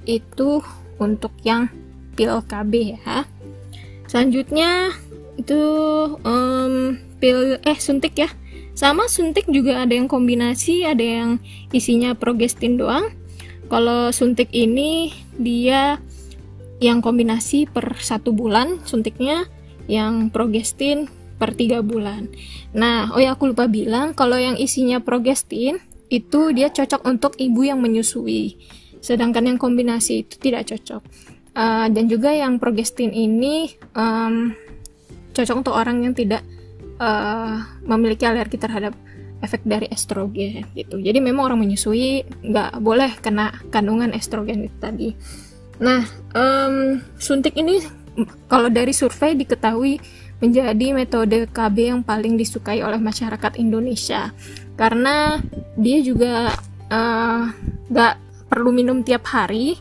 Itu 0.04 0.61
untuk 1.00 1.33
yang 1.42 1.73
pil 2.14 2.44
KB 2.44 2.73
ya. 3.00 3.25
selanjutnya 4.04 4.94
itu 5.35 5.61
um, 6.23 6.94
pil 7.18 7.59
eh 7.59 7.78
suntik 7.80 8.14
ya 8.14 8.30
sama 8.75 9.06
suntik 9.11 9.47
juga 9.50 9.83
ada 9.83 9.94
yang 9.94 10.06
kombinasi 10.06 10.87
ada 10.87 11.02
yang 11.02 11.30
isinya 11.75 12.14
progestin 12.14 12.78
doang 12.78 13.11
kalau 13.66 14.14
suntik 14.14 14.50
ini 14.54 15.11
dia 15.35 15.99
yang 16.83 17.00
kombinasi 17.00 17.71
per 17.71 17.97
satu 17.99 18.35
bulan 18.35 18.83
suntiknya 18.85 19.47
yang 19.91 20.29
progestin 20.33 21.11
per 21.37 21.53
tiga 21.57 21.83
bulan 21.83 22.31
nah 22.73 23.11
oh 23.12 23.21
ya 23.21 23.35
aku 23.35 23.53
lupa 23.53 23.67
bilang 23.67 24.12
kalau 24.17 24.38
yang 24.38 24.55
isinya 24.57 25.03
progestin 25.03 25.83
itu 26.09 26.53
dia 26.55 26.71
cocok 26.71 27.03
untuk 27.09 27.33
ibu 27.41 27.64
yang 27.67 27.83
menyusui 27.83 28.57
sedangkan 29.05 29.55
yang 29.55 29.59
kombinasi 29.61 30.25
itu 30.25 30.41
tidak 30.41 30.71
cocok 30.71 31.03
uh, 31.55 31.87
dan 31.91 32.05
juga 32.07 32.31
yang 32.35 32.59
progestin 32.59 33.11
ini 33.11 33.73
um, 33.97 34.53
cocok 35.35 35.57
untuk 35.67 35.75
orang 35.75 36.07
yang 36.07 36.14
tidak 36.14 36.47
uh, 37.03 37.62
memiliki 37.87 38.25
alergi 38.26 38.59
terhadap 38.59 38.95
efek 39.43 39.61
dari 39.67 39.91
estrogen 39.93 40.64
gitu. 40.73 40.97
Jadi 41.03 41.21
memang 41.21 41.53
orang 41.53 41.61
menyusui 41.61 42.25
nggak 42.49 42.81
boleh 42.81 43.12
kena 43.21 43.53
kandungan 43.69 44.17
estrogen 44.17 44.64
itu 44.64 44.76
tadi. 44.81 45.09
Nah, 45.85 46.07
um, 46.33 47.03
suntik 47.19 47.59
ini 47.59 47.83
kalau 48.50 48.71
dari 48.71 48.94
survei 48.94 49.35
diketahui 49.35 49.99
menjadi 50.42 50.87
metode 50.92 51.47
KB 51.50 51.76
yang 51.94 52.00
paling 52.02 52.35
disukai 52.35 52.83
oleh 52.83 52.99
masyarakat 52.99 53.56
Indonesia 53.59 54.35
karena 54.75 55.38
dia 55.78 55.99
juga 56.02 56.54
uh, 56.90 57.50
perlu 58.50 58.71
minum 58.71 59.02
tiap 59.02 59.26
hari 59.30 59.78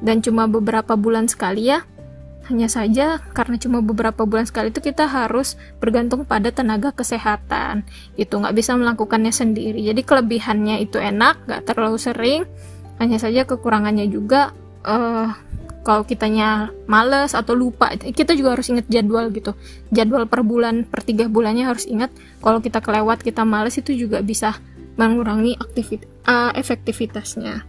dan 0.00 0.24
cuma 0.24 0.48
beberapa 0.48 0.96
bulan 0.96 1.28
sekali 1.28 1.68
ya 1.72 1.84
hanya 2.50 2.66
saja 2.66 3.22
karena 3.30 3.54
cuma 3.62 3.78
beberapa 3.78 4.26
bulan 4.26 4.42
sekali 4.42 4.74
itu 4.74 4.82
kita 4.82 5.06
harus 5.06 5.54
bergantung 5.78 6.26
pada 6.26 6.50
tenaga 6.50 6.90
kesehatan. 6.90 7.86
Itu 8.18 8.42
nggak 8.42 8.58
bisa 8.58 8.74
melakukannya 8.74 9.30
sendiri. 9.30 9.78
Jadi 9.86 10.02
kelebihannya 10.02 10.82
itu 10.82 10.98
enak, 10.98 11.46
nggak 11.46 11.62
terlalu 11.62 11.98
sering. 12.02 12.42
Hanya 12.98 13.22
saja 13.22 13.46
kekurangannya 13.46 14.10
juga 14.10 14.50
uh, 14.82 15.30
kalau 15.80 16.04
kitanya 16.04 16.68
males 16.84 17.32
atau 17.32 17.56
lupa, 17.56 17.88
kita 17.96 18.36
juga 18.36 18.52
harus 18.52 18.68
ingat 18.68 18.86
jadwal 18.92 19.32
gitu. 19.32 19.56
Jadwal 19.88 20.28
per 20.28 20.44
bulan, 20.44 20.84
per 20.84 21.00
tiga 21.00 21.24
bulannya 21.24 21.64
harus 21.64 21.88
ingat. 21.88 22.12
Kalau 22.44 22.60
kita 22.60 22.84
kelewat, 22.84 23.24
kita 23.24 23.48
males 23.48 23.80
itu 23.80 23.96
juga 23.96 24.20
bisa 24.20 24.60
mengurangi 25.00 25.56
aktivit 25.56 26.04
uh, 26.28 26.52
efektivitasnya. 26.52 27.64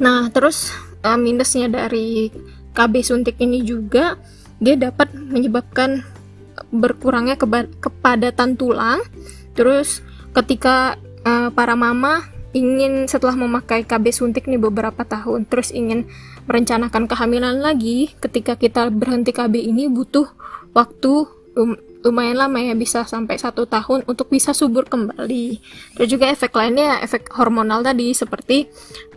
Nah, 0.00 0.32
terus 0.32 0.72
uh, 1.04 1.20
minusnya 1.20 1.68
dari 1.68 2.32
KB 2.72 2.94
suntik 3.04 3.36
ini 3.36 3.60
juga 3.60 4.16
dia 4.56 4.80
dapat 4.80 5.12
menyebabkan 5.12 6.00
berkurangnya 6.72 7.36
kepadatan 7.80 8.56
tulang. 8.56 9.04
Terus 9.52 10.00
ketika 10.32 10.96
uh, 11.28 11.52
para 11.52 11.76
mama 11.76 12.24
ingin 12.50 13.06
setelah 13.06 13.38
memakai 13.38 13.86
KB 13.86 14.10
suntik 14.10 14.50
nih 14.50 14.58
beberapa 14.58 15.06
tahun 15.06 15.46
terus 15.46 15.70
ingin 15.70 16.10
merencanakan 16.50 17.06
kehamilan 17.06 17.62
lagi 17.62 18.10
ketika 18.18 18.58
kita 18.58 18.90
berhenti 18.90 19.30
KB 19.30 19.54
ini 19.54 19.86
butuh 19.86 20.26
waktu 20.74 21.30
lum 21.54 21.78
lumayan 22.02 22.42
lama 22.42 22.58
ya 22.58 22.74
bisa 22.74 23.06
sampai 23.06 23.38
satu 23.38 23.68
tahun 23.70 24.02
untuk 24.10 24.32
bisa 24.32 24.50
subur 24.50 24.88
kembali 24.88 25.60
terus 25.94 26.08
juga 26.10 26.32
efek 26.32 26.50
lainnya 26.56 26.98
efek 27.04 27.30
hormonal 27.36 27.84
tadi 27.84 28.10
seperti 28.16 28.66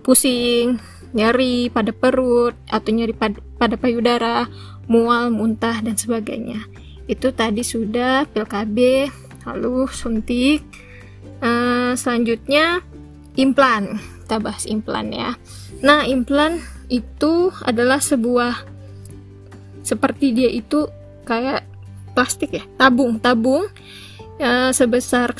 pusing 0.03 0.77
nyeri 1.13 1.69
pada 1.69 1.93
perut 1.93 2.57
atau 2.67 2.89
nyeri 2.89 3.13
pada, 3.13 3.37
pada 3.61 3.77
payudara, 3.77 4.49
mual, 4.89 5.29
muntah 5.29 5.79
dan 5.79 5.95
sebagainya. 5.95 6.65
Itu 7.05 7.31
tadi 7.31 7.61
sudah 7.61 8.25
pil 8.27 8.49
KB, 8.49 8.77
lalu 9.47 9.87
suntik. 9.93 10.65
Uh, 11.39 11.93
selanjutnya 11.93 12.81
implan. 13.37 14.01
Kita 14.25 14.41
bahas 14.41 14.65
implan 14.65 15.13
ya. 15.13 15.37
Nah, 15.85 16.07
implan 16.09 16.63
itu 16.94 17.50
adalah 17.66 17.98
sebuah 17.98 18.70
seperti 19.82 20.32
dia 20.38 20.50
itu 20.53 20.86
kayak 21.25 21.66
plastik 22.14 22.53
ya, 22.53 22.64
tabung, 22.77 23.18
tabung 23.18 23.66
uh, 24.38 24.70
sebesar 24.70 25.34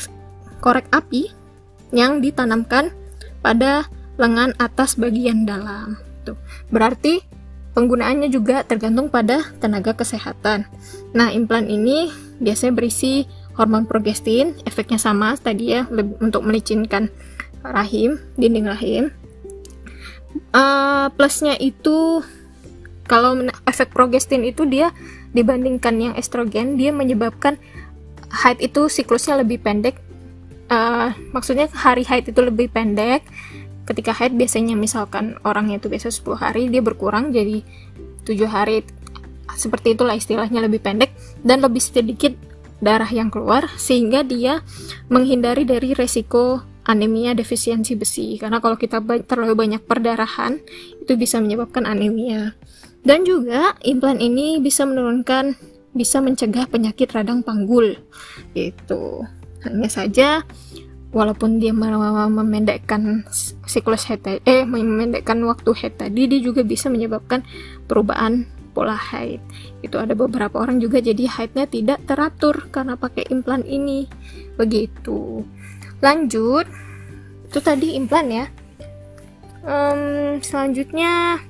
korek 0.58 0.90
api 0.90 1.30
yang 1.94 2.18
ditanamkan 2.18 2.90
pada 3.38 3.86
lengan 4.18 4.50
atas 4.58 4.98
bagian 4.98 5.46
dalam. 5.46 5.94
Tuh. 6.26 6.34
Berarti 6.74 7.22
penggunaannya 7.78 8.28
juga 8.34 8.66
tergantung 8.66 9.06
pada 9.06 9.46
tenaga 9.62 9.94
kesehatan. 9.94 10.66
Nah, 11.14 11.30
implan 11.30 11.70
ini 11.70 12.10
biasanya 12.42 12.74
berisi 12.74 13.28
hormon 13.54 13.86
progestin, 13.86 14.58
efeknya 14.66 14.98
sama 14.98 15.38
tadi 15.38 15.78
ya 15.78 15.86
untuk 16.18 16.42
melicinkan 16.42 17.06
rahim, 17.62 18.18
dinding 18.34 18.66
rahim. 18.66 19.04
Uh, 20.54 21.10
plusnya 21.18 21.58
itu 21.58 22.22
kalau 23.10 23.42
efek 23.66 23.90
progestin 23.90 24.46
itu 24.46 24.64
dia 24.64 24.94
dibandingkan 25.34 25.98
yang 25.98 26.14
estrogen, 26.14 26.78
dia 26.78 26.94
menyebabkan 26.94 27.58
haid 28.30 28.62
itu 28.62 28.86
siklusnya 28.86 29.42
lebih 29.42 29.58
pendek. 29.60 29.98
Uh, 30.70 31.10
maksudnya 31.34 31.66
hari 31.74 32.06
haid 32.06 32.30
itu 32.30 32.40
lebih 32.40 32.70
pendek 32.72 33.26
ketika 33.84 34.16
haid 34.16 34.32
biasanya 34.32 34.74
misalkan 34.74 35.36
orangnya 35.44 35.76
itu 35.76 35.92
biasa 35.92 36.08
10 36.08 36.40
hari 36.40 36.62
dia 36.72 36.80
berkurang 36.80 37.36
jadi 37.36 37.60
7 38.24 38.48
hari 38.48 38.80
seperti 39.54 39.92
itulah 39.92 40.16
istilahnya 40.16 40.64
lebih 40.64 40.80
pendek 40.80 41.12
dan 41.44 41.60
lebih 41.60 41.84
sedikit 41.84 42.32
darah 42.80 43.08
yang 43.08 43.28
keluar 43.28 43.68
sehingga 43.76 44.24
dia 44.24 44.64
menghindari 45.12 45.68
dari 45.68 45.92
resiko 45.92 46.64
anemia 46.84 47.32
defisiensi 47.32 47.96
besi. 47.96 48.36
Karena 48.36 48.60
kalau 48.60 48.76
kita 48.76 49.00
terlalu 49.24 49.54
banyak 49.56 49.82
perdarahan 49.84 50.60
itu 51.00 51.12
bisa 51.16 51.40
menyebabkan 51.40 51.88
anemia. 51.88 52.52
Dan 53.04 53.28
juga 53.28 53.76
implan 53.84 54.16
ini 54.20 54.60
bisa 54.64 54.88
menurunkan 54.88 55.56
bisa 55.92 56.18
mencegah 56.24 56.66
penyakit 56.68 57.12
radang 57.12 57.44
panggul. 57.44 57.96
Itu 58.56 59.24
hanya 59.64 59.88
saja 59.88 60.28
walaupun 61.14 61.62
dia 61.62 61.70
memendekkan 61.70 63.22
siklus 63.64 64.10
head 64.10 64.26
eh 64.26 64.66
memendekkan 64.66 65.38
waktu 65.46 65.70
head 65.78 65.94
tadi 65.94 66.26
dia 66.26 66.40
juga 66.42 66.66
bisa 66.66 66.90
menyebabkan 66.90 67.46
perubahan 67.86 68.44
pola 68.74 68.98
haid. 68.98 69.38
Itu 69.86 70.02
ada 70.02 70.18
beberapa 70.18 70.58
orang 70.58 70.82
juga 70.82 70.98
jadi 70.98 71.30
haidnya 71.30 71.70
tidak 71.70 72.02
teratur 72.10 72.66
karena 72.74 72.98
pakai 72.98 73.30
implan 73.30 73.62
ini. 73.62 74.10
Begitu 74.58 75.46
lanjut. 76.04 76.68
Itu 77.48 77.64
tadi 77.64 77.96
implan 77.96 78.28
ya. 78.28 78.46
Um, 79.64 80.44
selanjutnya 80.44 81.40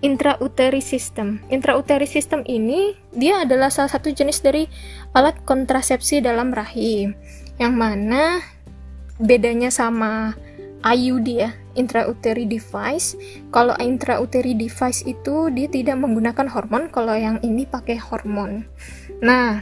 intrauteri 0.00 0.80
system 0.80 1.44
intrauteri 1.52 2.08
system 2.08 2.40
ini 2.48 2.96
dia 3.12 3.44
adalah 3.44 3.68
salah 3.68 3.92
satu 3.92 4.08
jenis 4.08 4.40
dari 4.40 4.64
alat 5.12 5.36
kontrasepsi 5.44 6.24
dalam 6.24 6.56
rahim. 6.56 7.12
Yang 7.60 7.74
mana 7.76 8.40
bedanya 9.20 9.68
sama 9.68 10.32
IUD 10.80 11.28
ya, 11.28 11.52
intrauterine 11.76 12.48
device. 12.48 13.12
Kalau 13.52 13.76
intrauterine 13.76 14.56
device 14.56 15.04
itu 15.04 15.52
dia 15.52 15.68
tidak 15.68 16.00
menggunakan 16.00 16.48
hormon, 16.48 16.88
kalau 16.88 17.12
yang 17.12 17.36
ini 17.44 17.68
pakai 17.68 18.00
hormon. 18.00 18.64
Nah, 19.20 19.60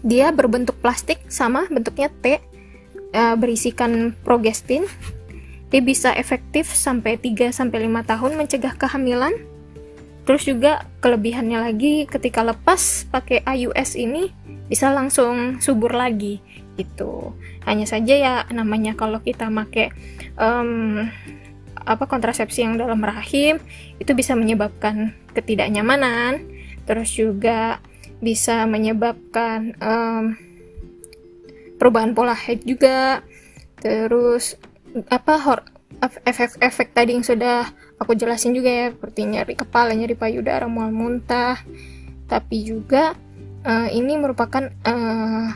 dia 0.00 0.32
berbentuk 0.32 0.80
plastik 0.80 1.20
sama 1.28 1.68
bentuknya 1.68 2.08
T, 2.24 2.40
uh, 3.14 3.34
berisikan 3.38 4.14
progestin. 4.26 4.86
Dia 5.70 5.82
bisa 5.82 6.10
efektif 6.18 6.66
sampai 6.66 7.14
3 7.14 7.54
sampai 7.54 7.86
5 7.86 8.10
tahun 8.10 8.32
mencegah 8.34 8.74
kehamilan. 8.74 9.34
Terus 10.26 10.42
juga 10.46 10.86
kelebihannya 11.02 11.58
lagi 11.58 12.06
ketika 12.06 12.42
lepas 12.42 13.06
pakai 13.10 13.42
IUS 13.46 13.98
ini 13.98 14.30
bisa 14.70 14.94
langsung 14.94 15.58
subur 15.58 15.90
lagi 15.90 16.38
gitu 16.78 17.34
hanya 17.66 17.84
saja 17.84 18.14
ya 18.14 18.34
namanya 18.54 18.94
kalau 18.94 19.18
kita 19.18 19.50
make 19.50 19.90
um, 20.38 21.10
apa 21.74 22.04
kontrasepsi 22.06 22.62
yang 22.62 22.78
dalam 22.78 23.02
rahim 23.02 23.58
itu 23.98 24.14
bisa 24.14 24.38
menyebabkan 24.38 25.12
ketidaknyamanan 25.34 26.46
terus 26.86 27.10
juga 27.10 27.82
bisa 28.22 28.64
menyebabkan 28.70 29.74
um, 29.82 30.38
perubahan 31.80 32.12
pola 32.12 32.36
haid 32.36 32.68
juga. 32.68 33.24
Terus 33.80 34.60
apa 35.08 35.64
efek-efek 36.28 36.92
tadi 36.92 37.16
yang 37.16 37.24
sudah 37.24 37.72
aku 37.96 38.12
jelasin 38.12 38.52
juga 38.52 38.68
ya 38.68 38.86
seperti 38.92 39.24
nyeri 39.24 39.54
kepala 39.56 39.96
nyeri 39.96 40.12
payudara 40.12 40.68
mual 40.68 40.92
muntah. 40.92 41.56
Tapi 42.28 42.68
juga 42.68 43.16
uh, 43.64 43.88
ini 43.88 44.20
merupakan 44.20 44.68
uh, 44.84 45.48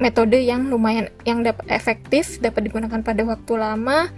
metode 0.00 0.40
yang 0.40 0.72
lumayan 0.72 1.12
yang 1.28 1.44
dapat 1.44 1.68
efektif 1.68 2.40
dapat 2.40 2.72
digunakan 2.72 3.04
pada 3.04 3.20
waktu 3.28 3.52
lama. 3.60 4.08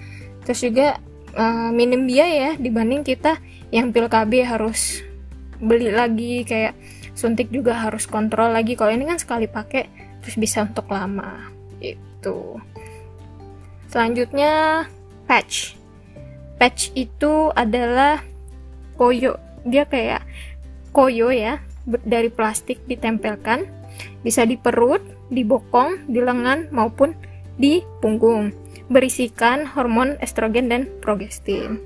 Terus 0.47 0.63
juga 0.63 1.03
uh, 1.35 1.75
minim 1.75 2.07
biaya 2.07 2.31
ya 2.31 2.53
dibanding 2.55 3.03
kita 3.03 3.43
yang 3.75 3.91
pil 3.91 4.07
KB 4.07 4.47
harus 4.47 5.03
beli 5.59 5.91
lagi 5.91 6.47
kayak 6.47 6.79
suntik 7.19 7.51
juga 7.51 7.75
harus 7.77 8.07
kontrol 8.07 8.55
lagi. 8.55 8.79
Kalau 8.79 8.95
ini 8.95 9.07
kan 9.11 9.19
sekali 9.19 9.51
pakai 9.51 10.12
terus 10.23 10.39
bisa 10.39 10.65
untuk 10.65 10.89
lama 10.89 11.51
itu 11.83 12.57
selanjutnya 13.91 14.87
patch. 15.29 15.77
Patch 16.57 16.95
itu 16.95 17.51
adalah 17.53 18.23
koyo. 18.97 19.37
Dia 19.67 19.85
kayak 19.85 20.23
koyo 20.95 21.35
ya 21.35 21.59
dari 21.85 22.31
plastik 22.31 22.81
ditempelkan 22.87 23.67
bisa 24.23 24.47
di 24.47 24.55
perut 24.55 25.03
di 25.29 25.43
bokong 25.43 26.07
di 26.07 26.23
lengan 26.23 26.71
maupun 26.71 27.13
di 27.59 27.83
punggung. 28.01 28.55
Berisikan 28.89 29.67
hormon 29.67 30.17
estrogen 30.23 30.71
dan 30.71 30.87
progestin 31.03 31.83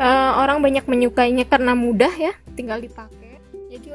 uh, 0.00 0.40
orang 0.40 0.64
banyak 0.64 0.88
menyukainya 0.88 1.44
karena 1.44 1.76
mudah 1.76 2.10
ya 2.16 2.32
tinggal 2.56 2.80
dipakai 2.80 3.19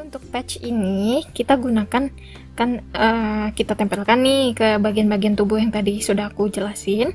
untuk 0.05 0.21
patch 0.29 0.61
ini 0.61 1.25
kita 1.33 1.57
gunakan 1.57 2.13
kan 2.55 2.69
uh, 2.95 3.47
kita 3.51 3.75
tempelkan 3.75 4.23
nih 4.23 4.55
ke 4.55 4.67
bagian-bagian 4.79 5.35
tubuh 5.35 5.59
yang 5.59 5.75
tadi 5.75 5.99
sudah 5.99 6.31
aku 6.31 6.47
jelasin 6.47 7.11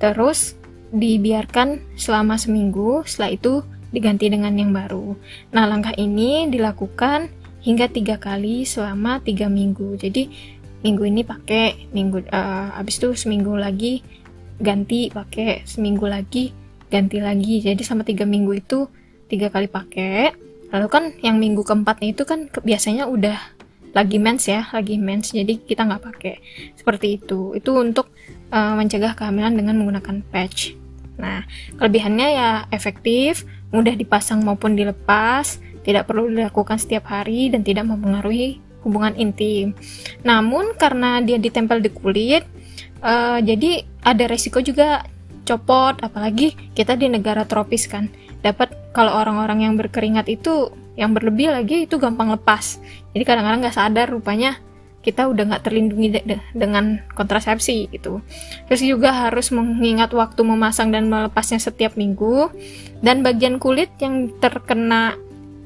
terus 0.00 0.58
dibiarkan 0.92 1.84
selama 2.00 2.40
seminggu, 2.40 3.04
setelah 3.04 3.36
itu 3.36 3.52
diganti 3.92 4.28
dengan 4.28 4.56
yang 4.56 4.72
baru. 4.72 5.16
Nah, 5.52 5.64
langkah 5.68 5.92
ini 5.96 6.48
dilakukan 6.48 7.28
hingga 7.64 7.88
tiga 7.92 8.16
kali 8.16 8.64
selama 8.64 9.20
tiga 9.20 9.48
minggu. 9.48 9.96
Jadi 10.00 10.28
minggu 10.84 11.02
ini 11.08 11.22
pakai, 11.24 11.92
minggu 11.92 12.28
uh, 12.32 12.76
habis 12.76 13.00
itu 13.00 13.12
seminggu 13.16 13.56
lagi 13.56 14.00
ganti 14.58 15.12
pakai, 15.12 15.64
seminggu 15.68 16.08
lagi 16.08 16.52
ganti 16.88 17.20
lagi. 17.20 17.60
Jadi 17.60 17.82
sama 17.84 18.04
tiga 18.04 18.24
minggu 18.24 18.52
itu 18.56 18.88
tiga 19.28 19.52
kali 19.52 19.68
pakai. 19.68 20.47
Lalu 20.68 20.86
kan 20.88 21.04
yang 21.24 21.40
minggu 21.40 21.64
keempatnya 21.64 22.12
itu 22.12 22.22
kan 22.28 22.52
biasanya 22.62 23.08
udah 23.08 23.38
lagi 23.96 24.20
mens 24.20 24.44
ya, 24.46 24.68
lagi 24.72 25.00
mens. 25.00 25.32
Jadi 25.32 25.64
kita 25.64 25.88
nggak 25.88 26.02
pakai 26.04 26.34
seperti 26.76 27.20
itu. 27.20 27.56
Itu 27.56 27.80
untuk 27.80 28.12
uh, 28.52 28.76
mencegah 28.76 29.16
kehamilan 29.16 29.56
dengan 29.56 29.80
menggunakan 29.80 30.20
patch. 30.28 30.76
Nah, 31.18 31.42
kelebihannya 31.80 32.28
ya 32.30 32.50
efektif, 32.70 33.42
mudah 33.74 33.96
dipasang 33.98 34.38
maupun 34.44 34.78
dilepas, 34.78 35.58
tidak 35.82 36.06
perlu 36.06 36.30
dilakukan 36.30 36.78
setiap 36.78 37.10
hari 37.10 37.50
dan 37.50 37.66
tidak 37.66 37.88
mempengaruhi 37.90 38.62
hubungan 38.86 39.16
intim. 39.18 39.74
Namun 40.22 40.78
karena 40.78 41.18
dia 41.18 41.40
ditempel 41.40 41.82
di 41.82 41.90
kulit, 41.90 42.46
uh, 43.02 43.42
jadi 43.42 43.82
ada 44.06 44.24
resiko 44.30 44.62
juga 44.62 45.02
copot, 45.42 45.98
apalagi 46.04 46.54
kita 46.76 46.94
di 46.94 47.10
negara 47.10 47.48
tropis 47.48 47.88
kan. 47.88 48.12
Dapat 48.44 48.94
kalau 48.94 49.14
orang-orang 49.18 49.66
yang 49.66 49.74
berkeringat 49.74 50.30
itu 50.30 50.70
yang 50.98 51.14
berlebih 51.14 51.54
lagi 51.54 51.86
itu 51.86 51.98
gampang 51.98 52.34
lepas. 52.34 52.82
Jadi 53.14 53.22
kadang-kadang 53.22 53.62
nggak 53.62 53.76
sadar 53.78 54.10
rupanya 54.10 54.58
kita 54.98 55.30
udah 55.30 55.46
nggak 55.46 55.62
terlindungi 55.64 56.08
de 56.10 56.20
de 56.26 56.36
dengan 56.52 57.00
kontrasepsi 57.14 57.88
gitu. 57.94 58.18
Terus 58.66 58.82
juga 58.82 59.14
harus 59.14 59.54
mengingat 59.54 60.10
waktu 60.10 60.42
memasang 60.42 60.90
dan 60.90 61.06
melepasnya 61.06 61.62
setiap 61.62 61.94
minggu. 61.94 62.50
Dan 62.98 63.22
bagian 63.22 63.62
kulit 63.62 63.94
yang 64.02 64.34
terkena 64.42 65.14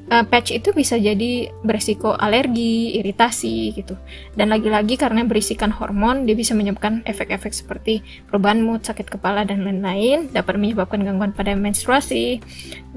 uh, 0.09 0.25
patch 0.25 0.55
itu 0.55 0.73
bisa 0.75 0.99
jadi 0.99 1.53
beresiko 1.61 2.17
alergi, 2.17 2.97
iritasi 2.99 3.77
gitu. 3.77 3.95
Dan 4.33 4.51
lagi-lagi 4.51 4.97
karena 4.99 5.23
berisikan 5.23 5.69
hormon, 5.69 6.25
dia 6.25 6.33
bisa 6.33 6.57
menyebabkan 6.57 7.05
efek-efek 7.05 7.53
seperti 7.53 8.01
perubahan 8.27 8.59
mood, 8.63 8.83
sakit 8.83 9.07
kepala 9.07 9.45
dan 9.47 9.63
lain-lain, 9.63 10.31
dapat 10.33 10.59
menyebabkan 10.59 11.03
gangguan 11.05 11.31
pada 11.31 11.53
menstruasi 11.53 12.41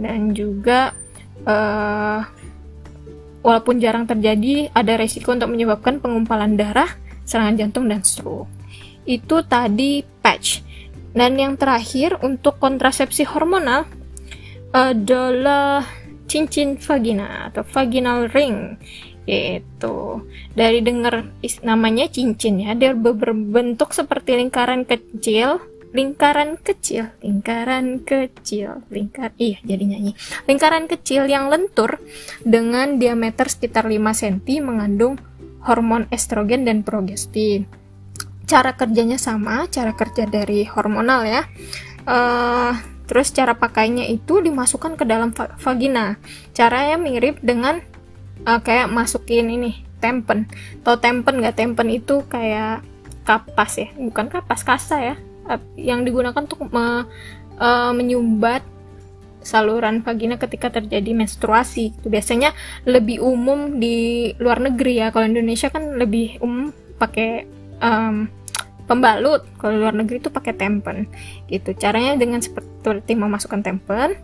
dan 0.00 0.32
juga 0.32 0.96
uh, 1.44 2.24
Walaupun 3.46 3.78
jarang 3.78 4.10
terjadi, 4.10 4.74
ada 4.74 4.98
resiko 4.98 5.30
untuk 5.30 5.54
menyebabkan 5.54 6.02
pengumpalan 6.02 6.58
darah, 6.58 6.90
serangan 7.22 7.54
jantung, 7.54 7.86
dan 7.86 8.02
stroke. 8.02 8.50
Itu 9.06 9.46
tadi 9.46 10.02
patch. 10.02 10.66
Dan 11.14 11.38
yang 11.38 11.54
terakhir 11.54 12.18
untuk 12.26 12.58
kontrasepsi 12.58 13.22
hormonal 13.22 13.86
adalah 14.74 15.86
cincin 16.26 16.76
vagina 16.78 17.50
atau 17.50 17.62
vaginal 17.62 18.28
ring 18.30 18.78
Itu 19.26 20.22
dari 20.54 20.86
dengar 20.86 21.26
namanya 21.66 22.06
cincin 22.06 22.62
ya 22.62 22.78
dia 22.78 22.94
berbentuk 22.94 23.90
seperti 23.90 24.38
lingkaran 24.38 24.86
kecil 24.86 25.58
lingkaran 25.96 26.60
kecil, 26.60 27.08
lingkaran 27.24 28.04
kecil, 28.04 28.84
lingkar, 28.92 29.32
iya 29.40 29.56
jadi 29.64 29.96
nyanyi. 29.96 30.12
Lingkaran 30.44 30.92
kecil 30.92 31.24
yang 31.24 31.48
lentur 31.48 31.96
dengan 32.44 33.00
diameter 33.00 33.48
sekitar 33.48 33.88
5 33.88 33.96
cm 34.12 34.60
mengandung 34.60 35.16
hormon 35.64 36.04
estrogen 36.12 36.68
dan 36.68 36.84
progestin. 36.84 37.64
Cara 38.44 38.76
kerjanya 38.76 39.16
sama, 39.16 39.66
cara 39.72 39.96
kerja 39.96 40.28
dari 40.28 40.68
hormonal 40.68 41.24
ya. 41.24 41.42
Uh, 42.06 42.76
terus 43.06 43.30
cara 43.30 43.54
pakainya 43.54 44.06
itu 44.06 44.42
dimasukkan 44.42 44.98
ke 44.98 45.04
dalam 45.06 45.30
vagina. 45.34 46.18
Caranya 46.52 46.98
mirip 46.98 47.40
dengan 47.40 47.80
uh, 48.44 48.60
kayak 48.60 48.90
masukin 48.90 49.50
ini 49.50 49.86
tempen. 49.98 50.50
Tau 50.82 51.00
tempen 51.00 51.40
nggak 51.40 51.56
tempen 51.56 51.88
itu 51.90 52.26
kayak 52.28 52.84
kapas 53.26 53.82
ya, 53.82 53.88
bukan 53.98 54.30
kapas 54.30 54.62
kasa 54.62 54.96
ya 55.02 55.16
yang 55.78 56.02
digunakan 56.02 56.42
untuk 56.42 56.66
me, 56.74 57.06
uh, 57.58 57.92
menyumbat 57.94 58.66
saluran 59.46 60.02
vagina 60.02 60.34
ketika 60.42 60.74
terjadi 60.74 61.14
menstruasi. 61.14 61.94
Itu 61.94 62.10
biasanya 62.10 62.50
lebih 62.82 63.22
umum 63.22 63.78
di 63.78 64.30
luar 64.42 64.58
negeri 64.58 65.06
ya. 65.06 65.14
Kalau 65.14 65.30
Indonesia 65.30 65.70
kan 65.70 65.94
lebih 65.94 66.42
umum 66.42 66.74
pakai 66.98 67.46
um, 67.78 68.26
pembalut. 68.86 69.44
Kalau 69.58 69.82
luar 69.82 69.92
negeri 69.92 70.22
itu 70.22 70.30
pakai 70.32 70.54
tempen. 70.54 71.10
Gitu. 71.50 71.74
Caranya 71.76 72.16
dengan 72.16 72.40
seperti 72.40 73.18
memasukkan 73.18 73.62
tempen, 73.66 74.16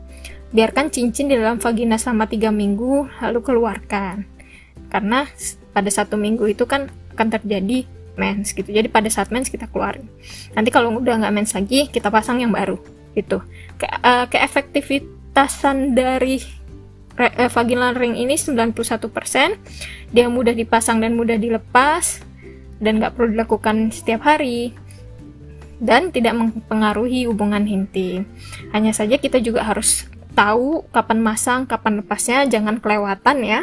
biarkan 0.54 0.88
cincin 0.88 1.28
di 1.28 1.36
dalam 1.36 1.58
vagina 1.58 1.98
selama 1.98 2.30
3 2.30 2.48
minggu 2.54 3.10
lalu 3.20 3.38
keluarkan. 3.42 4.24
Karena 4.88 5.28
pada 5.72 5.90
satu 5.90 6.16
minggu 6.16 6.48
itu 6.48 6.64
kan 6.64 6.88
akan 7.12 7.28
terjadi 7.28 7.84
mens 8.16 8.52
gitu 8.52 8.68
jadi 8.68 8.88
pada 8.92 9.08
saat 9.08 9.32
mens 9.32 9.48
kita 9.48 9.68
keluarin 9.68 10.04
nanti 10.52 10.68
kalau 10.68 10.92
udah 10.92 11.24
nggak 11.24 11.32
mens 11.32 11.56
lagi 11.56 11.88
kita 11.88 12.12
pasang 12.12 12.44
yang 12.44 12.52
baru 12.52 12.76
gitu 13.16 13.40
ke 13.80 13.88
uh, 13.88 14.28
keefektivitasan 14.28 15.96
dari 15.96 16.40
uh, 17.16 17.48
vaginal 17.48 17.96
ring 17.96 18.16
ini 18.16 18.36
91% 18.36 18.76
dia 20.12 20.26
mudah 20.28 20.52
dipasang 20.52 21.00
dan 21.00 21.16
mudah 21.16 21.40
dilepas 21.40 22.20
dan 22.82 22.98
nggak 22.98 23.14
perlu 23.14 23.38
dilakukan 23.38 23.94
setiap 23.94 24.26
hari 24.26 24.74
dan 25.78 26.10
tidak 26.10 26.34
mempengaruhi 26.34 27.30
hubungan 27.30 27.64
intim 27.70 28.26
hanya 28.74 28.90
saja 28.90 29.18
kita 29.18 29.38
juga 29.38 29.62
harus 29.62 30.10
tahu 30.32 30.84
kapan 30.90 31.20
masang, 31.20 31.68
kapan 31.68 32.00
lepasnya, 32.00 32.48
jangan 32.48 32.80
kelewatan 32.80 33.44
ya. 33.44 33.60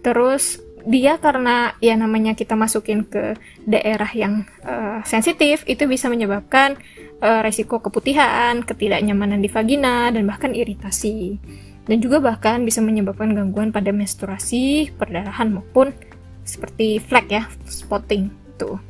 Terus 0.00 0.60
dia 0.86 1.18
karena 1.18 1.74
ya 1.82 1.98
namanya 1.98 2.38
kita 2.38 2.54
masukin 2.54 3.02
ke 3.02 3.34
daerah 3.66 4.08
yang 4.14 4.46
uh, 4.62 5.02
sensitif 5.02 5.66
itu 5.66 5.84
bisa 5.90 6.06
menyebabkan 6.06 6.78
uh, 7.20 7.42
resiko 7.42 7.82
keputihan, 7.82 8.62
ketidaknyamanan 8.62 9.42
di 9.42 9.50
vagina 9.50 10.08
dan 10.10 10.24
bahkan 10.24 10.54
iritasi. 10.56 11.38
Dan 11.86 12.02
juga 12.02 12.18
bahkan 12.18 12.66
bisa 12.66 12.82
menyebabkan 12.82 13.30
gangguan 13.30 13.70
pada 13.70 13.94
menstruasi, 13.94 14.90
perdarahan 14.98 15.54
maupun 15.54 15.94
seperti 16.42 16.98
flek 16.98 17.30
ya, 17.30 17.46
spotting 17.66 18.45
tuh. 18.56 18.80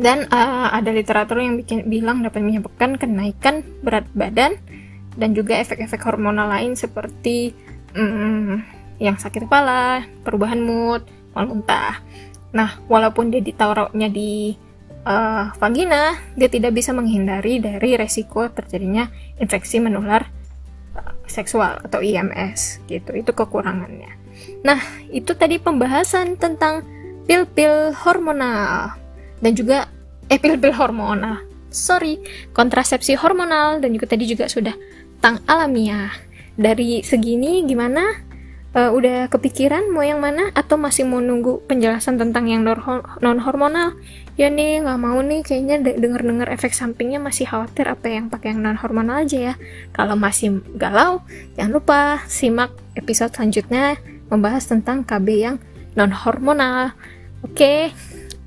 Dan 0.00 0.24
uh, 0.32 0.70
ada 0.72 0.94
literatur 0.94 1.42
yang 1.42 1.60
bikin, 1.60 1.84
bilang 1.90 2.24
dapat 2.24 2.40
menyebabkan 2.40 2.96
kenaikan 2.96 3.60
berat 3.84 4.08
badan 4.16 4.56
dan 5.18 5.34
juga 5.36 5.58
efek-efek 5.58 6.00
hormonal 6.06 6.48
lain 6.48 6.78
seperti 6.78 7.52
um, 7.92 8.62
yang 9.02 9.16
sakit 9.20 9.44
kepala, 9.44 10.08
perubahan 10.22 10.60
mood, 10.62 11.04
malu 11.34 11.58
muntah. 11.58 12.00
Nah, 12.56 12.78
walaupun 12.86 13.28
dia 13.28 13.42
ditaruhnya 13.42 14.08
di 14.08 14.54
uh, 15.04 15.50
vagina, 15.56 16.16
dia 16.36 16.48
tidak 16.48 16.76
bisa 16.76 16.94
menghindari 16.94 17.58
dari 17.58 17.96
resiko 17.98 18.46
terjadinya 18.50 19.08
infeksi 19.40 19.82
menular 19.82 20.28
uh, 20.94 21.14
seksual 21.26 21.80
atau 21.82 22.00
IMS 22.00 22.84
gitu. 22.86 23.16
Itu 23.16 23.32
kekurangannya. 23.34 24.16
Nah, 24.64 24.80
itu 25.08 25.32
tadi 25.36 25.56
pembahasan 25.60 26.36
tentang 26.36 26.84
pil-pil 27.30 27.94
hormonal 27.94 28.98
dan 29.38 29.52
juga 29.54 29.86
eh 30.26 30.42
pil-pil 30.42 30.74
hormonal. 30.74 31.46
Sorry, 31.70 32.18
kontrasepsi 32.50 33.14
hormonal 33.14 33.78
dan 33.78 33.94
juga 33.94 34.10
tadi 34.10 34.26
juga 34.26 34.50
sudah 34.50 34.74
tang 35.22 35.38
alamiah. 35.46 36.10
Dari 36.58 37.06
segini 37.06 37.62
gimana? 37.62 38.02
uh, 38.74 38.90
udah 38.90 39.26
kepikiran 39.30 39.90
mau 39.90 40.02
yang 40.02 40.22
mana 40.22 40.50
atau 40.54 40.78
masih 40.78 41.06
mau 41.06 41.18
nunggu 41.18 41.62
penjelasan 41.66 42.18
tentang 42.18 42.46
yang 42.50 42.62
non 42.66 43.38
hormonal 43.42 43.94
ya 44.38 44.46
nih 44.48 44.82
nggak 44.86 44.98
mau 45.00 45.18
nih 45.20 45.42
kayaknya 45.42 45.82
denger 45.98 46.22
dengar 46.22 46.48
efek 46.54 46.72
sampingnya 46.72 47.20
masih 47.20 47.50
khawatir 47.50 47.90
apa 47.90 48.06
yang 48.08 48.30
pakai 48.30 48.54
yang 48.54 48.62
non 48.62 48.78
hormonal 48.78 49.26
aja 49.26 49.52
ya 49.52 49.54
kalau 49.92 50.14
masih 50.14 50.62
galau 50.78 51.20
jangan 51.58 51.72
lupa 51.76 52.00
simak 52.30 52.72
episode 52.94 53.34
selanjutnya 53.34 53.98
membahas 54.30 54.70
tentang 54.70 55.02
KB 55.02 55.26
yang 55.34 55.56
non 55.98 56.14
hormonal. 56.14 56.94
Oke, 57.40 57.92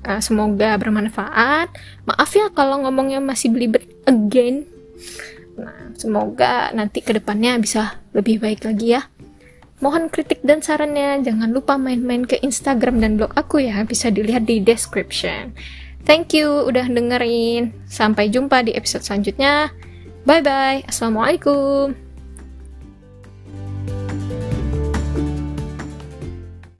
uh, 0.06 0.20
semoga 0.22 0.78
bermanfaat. 0.78 1.72
Maaf 2.06 2.30
ya 2.34 2.50
kalau 2.54 2.86
ngomongnya 2.86 3.18
masih 3.18 3.50
belibet 3.50 3.86
again. 4.06 4.68
Nah, 5.58 5.94
semoga 5.94 6.70
nanti 6.74 7.02
ke 7.02 7.14
depannya 7.14 7.58
bisa 7.58 7.98
lebih 8.14 8.42
baik 8.42 8.66
lagi 8.66 8.98
ya. 8.98 9.02
Mohon 9.82 10.08
kritik 10.08 10.40
dan 10.46 10.62
sarannya. 10.62 11.20
Jangan 11.26 11.50
lupa 11.50 11.74
main-main 11.74 12.24
ke 12.24 12.38
Instagram 12.40 13.02
dan 13.02 13.18
blog 13.18 13.34
aku 13.34 13.60
ya. 13.60 13.82
Bisa 13.84 14.08
dilihat 14.08 14.46
di 14.46 14.62
description. 14.62 15.52
Thank 16.06 16.36
you 16.36 16.68
udah 16.68 16.86
dengerin. 16.86 17.74
Sampai 17.90 18.30
jumpa 18.30 18.62
di 18.64 18.72
episode 18.76 19.02
selanjutnya. 19.02 19.74
Bye 20.24 20.40
bye. 20.40 20.80
Assalamualaikum. 20.88 22.03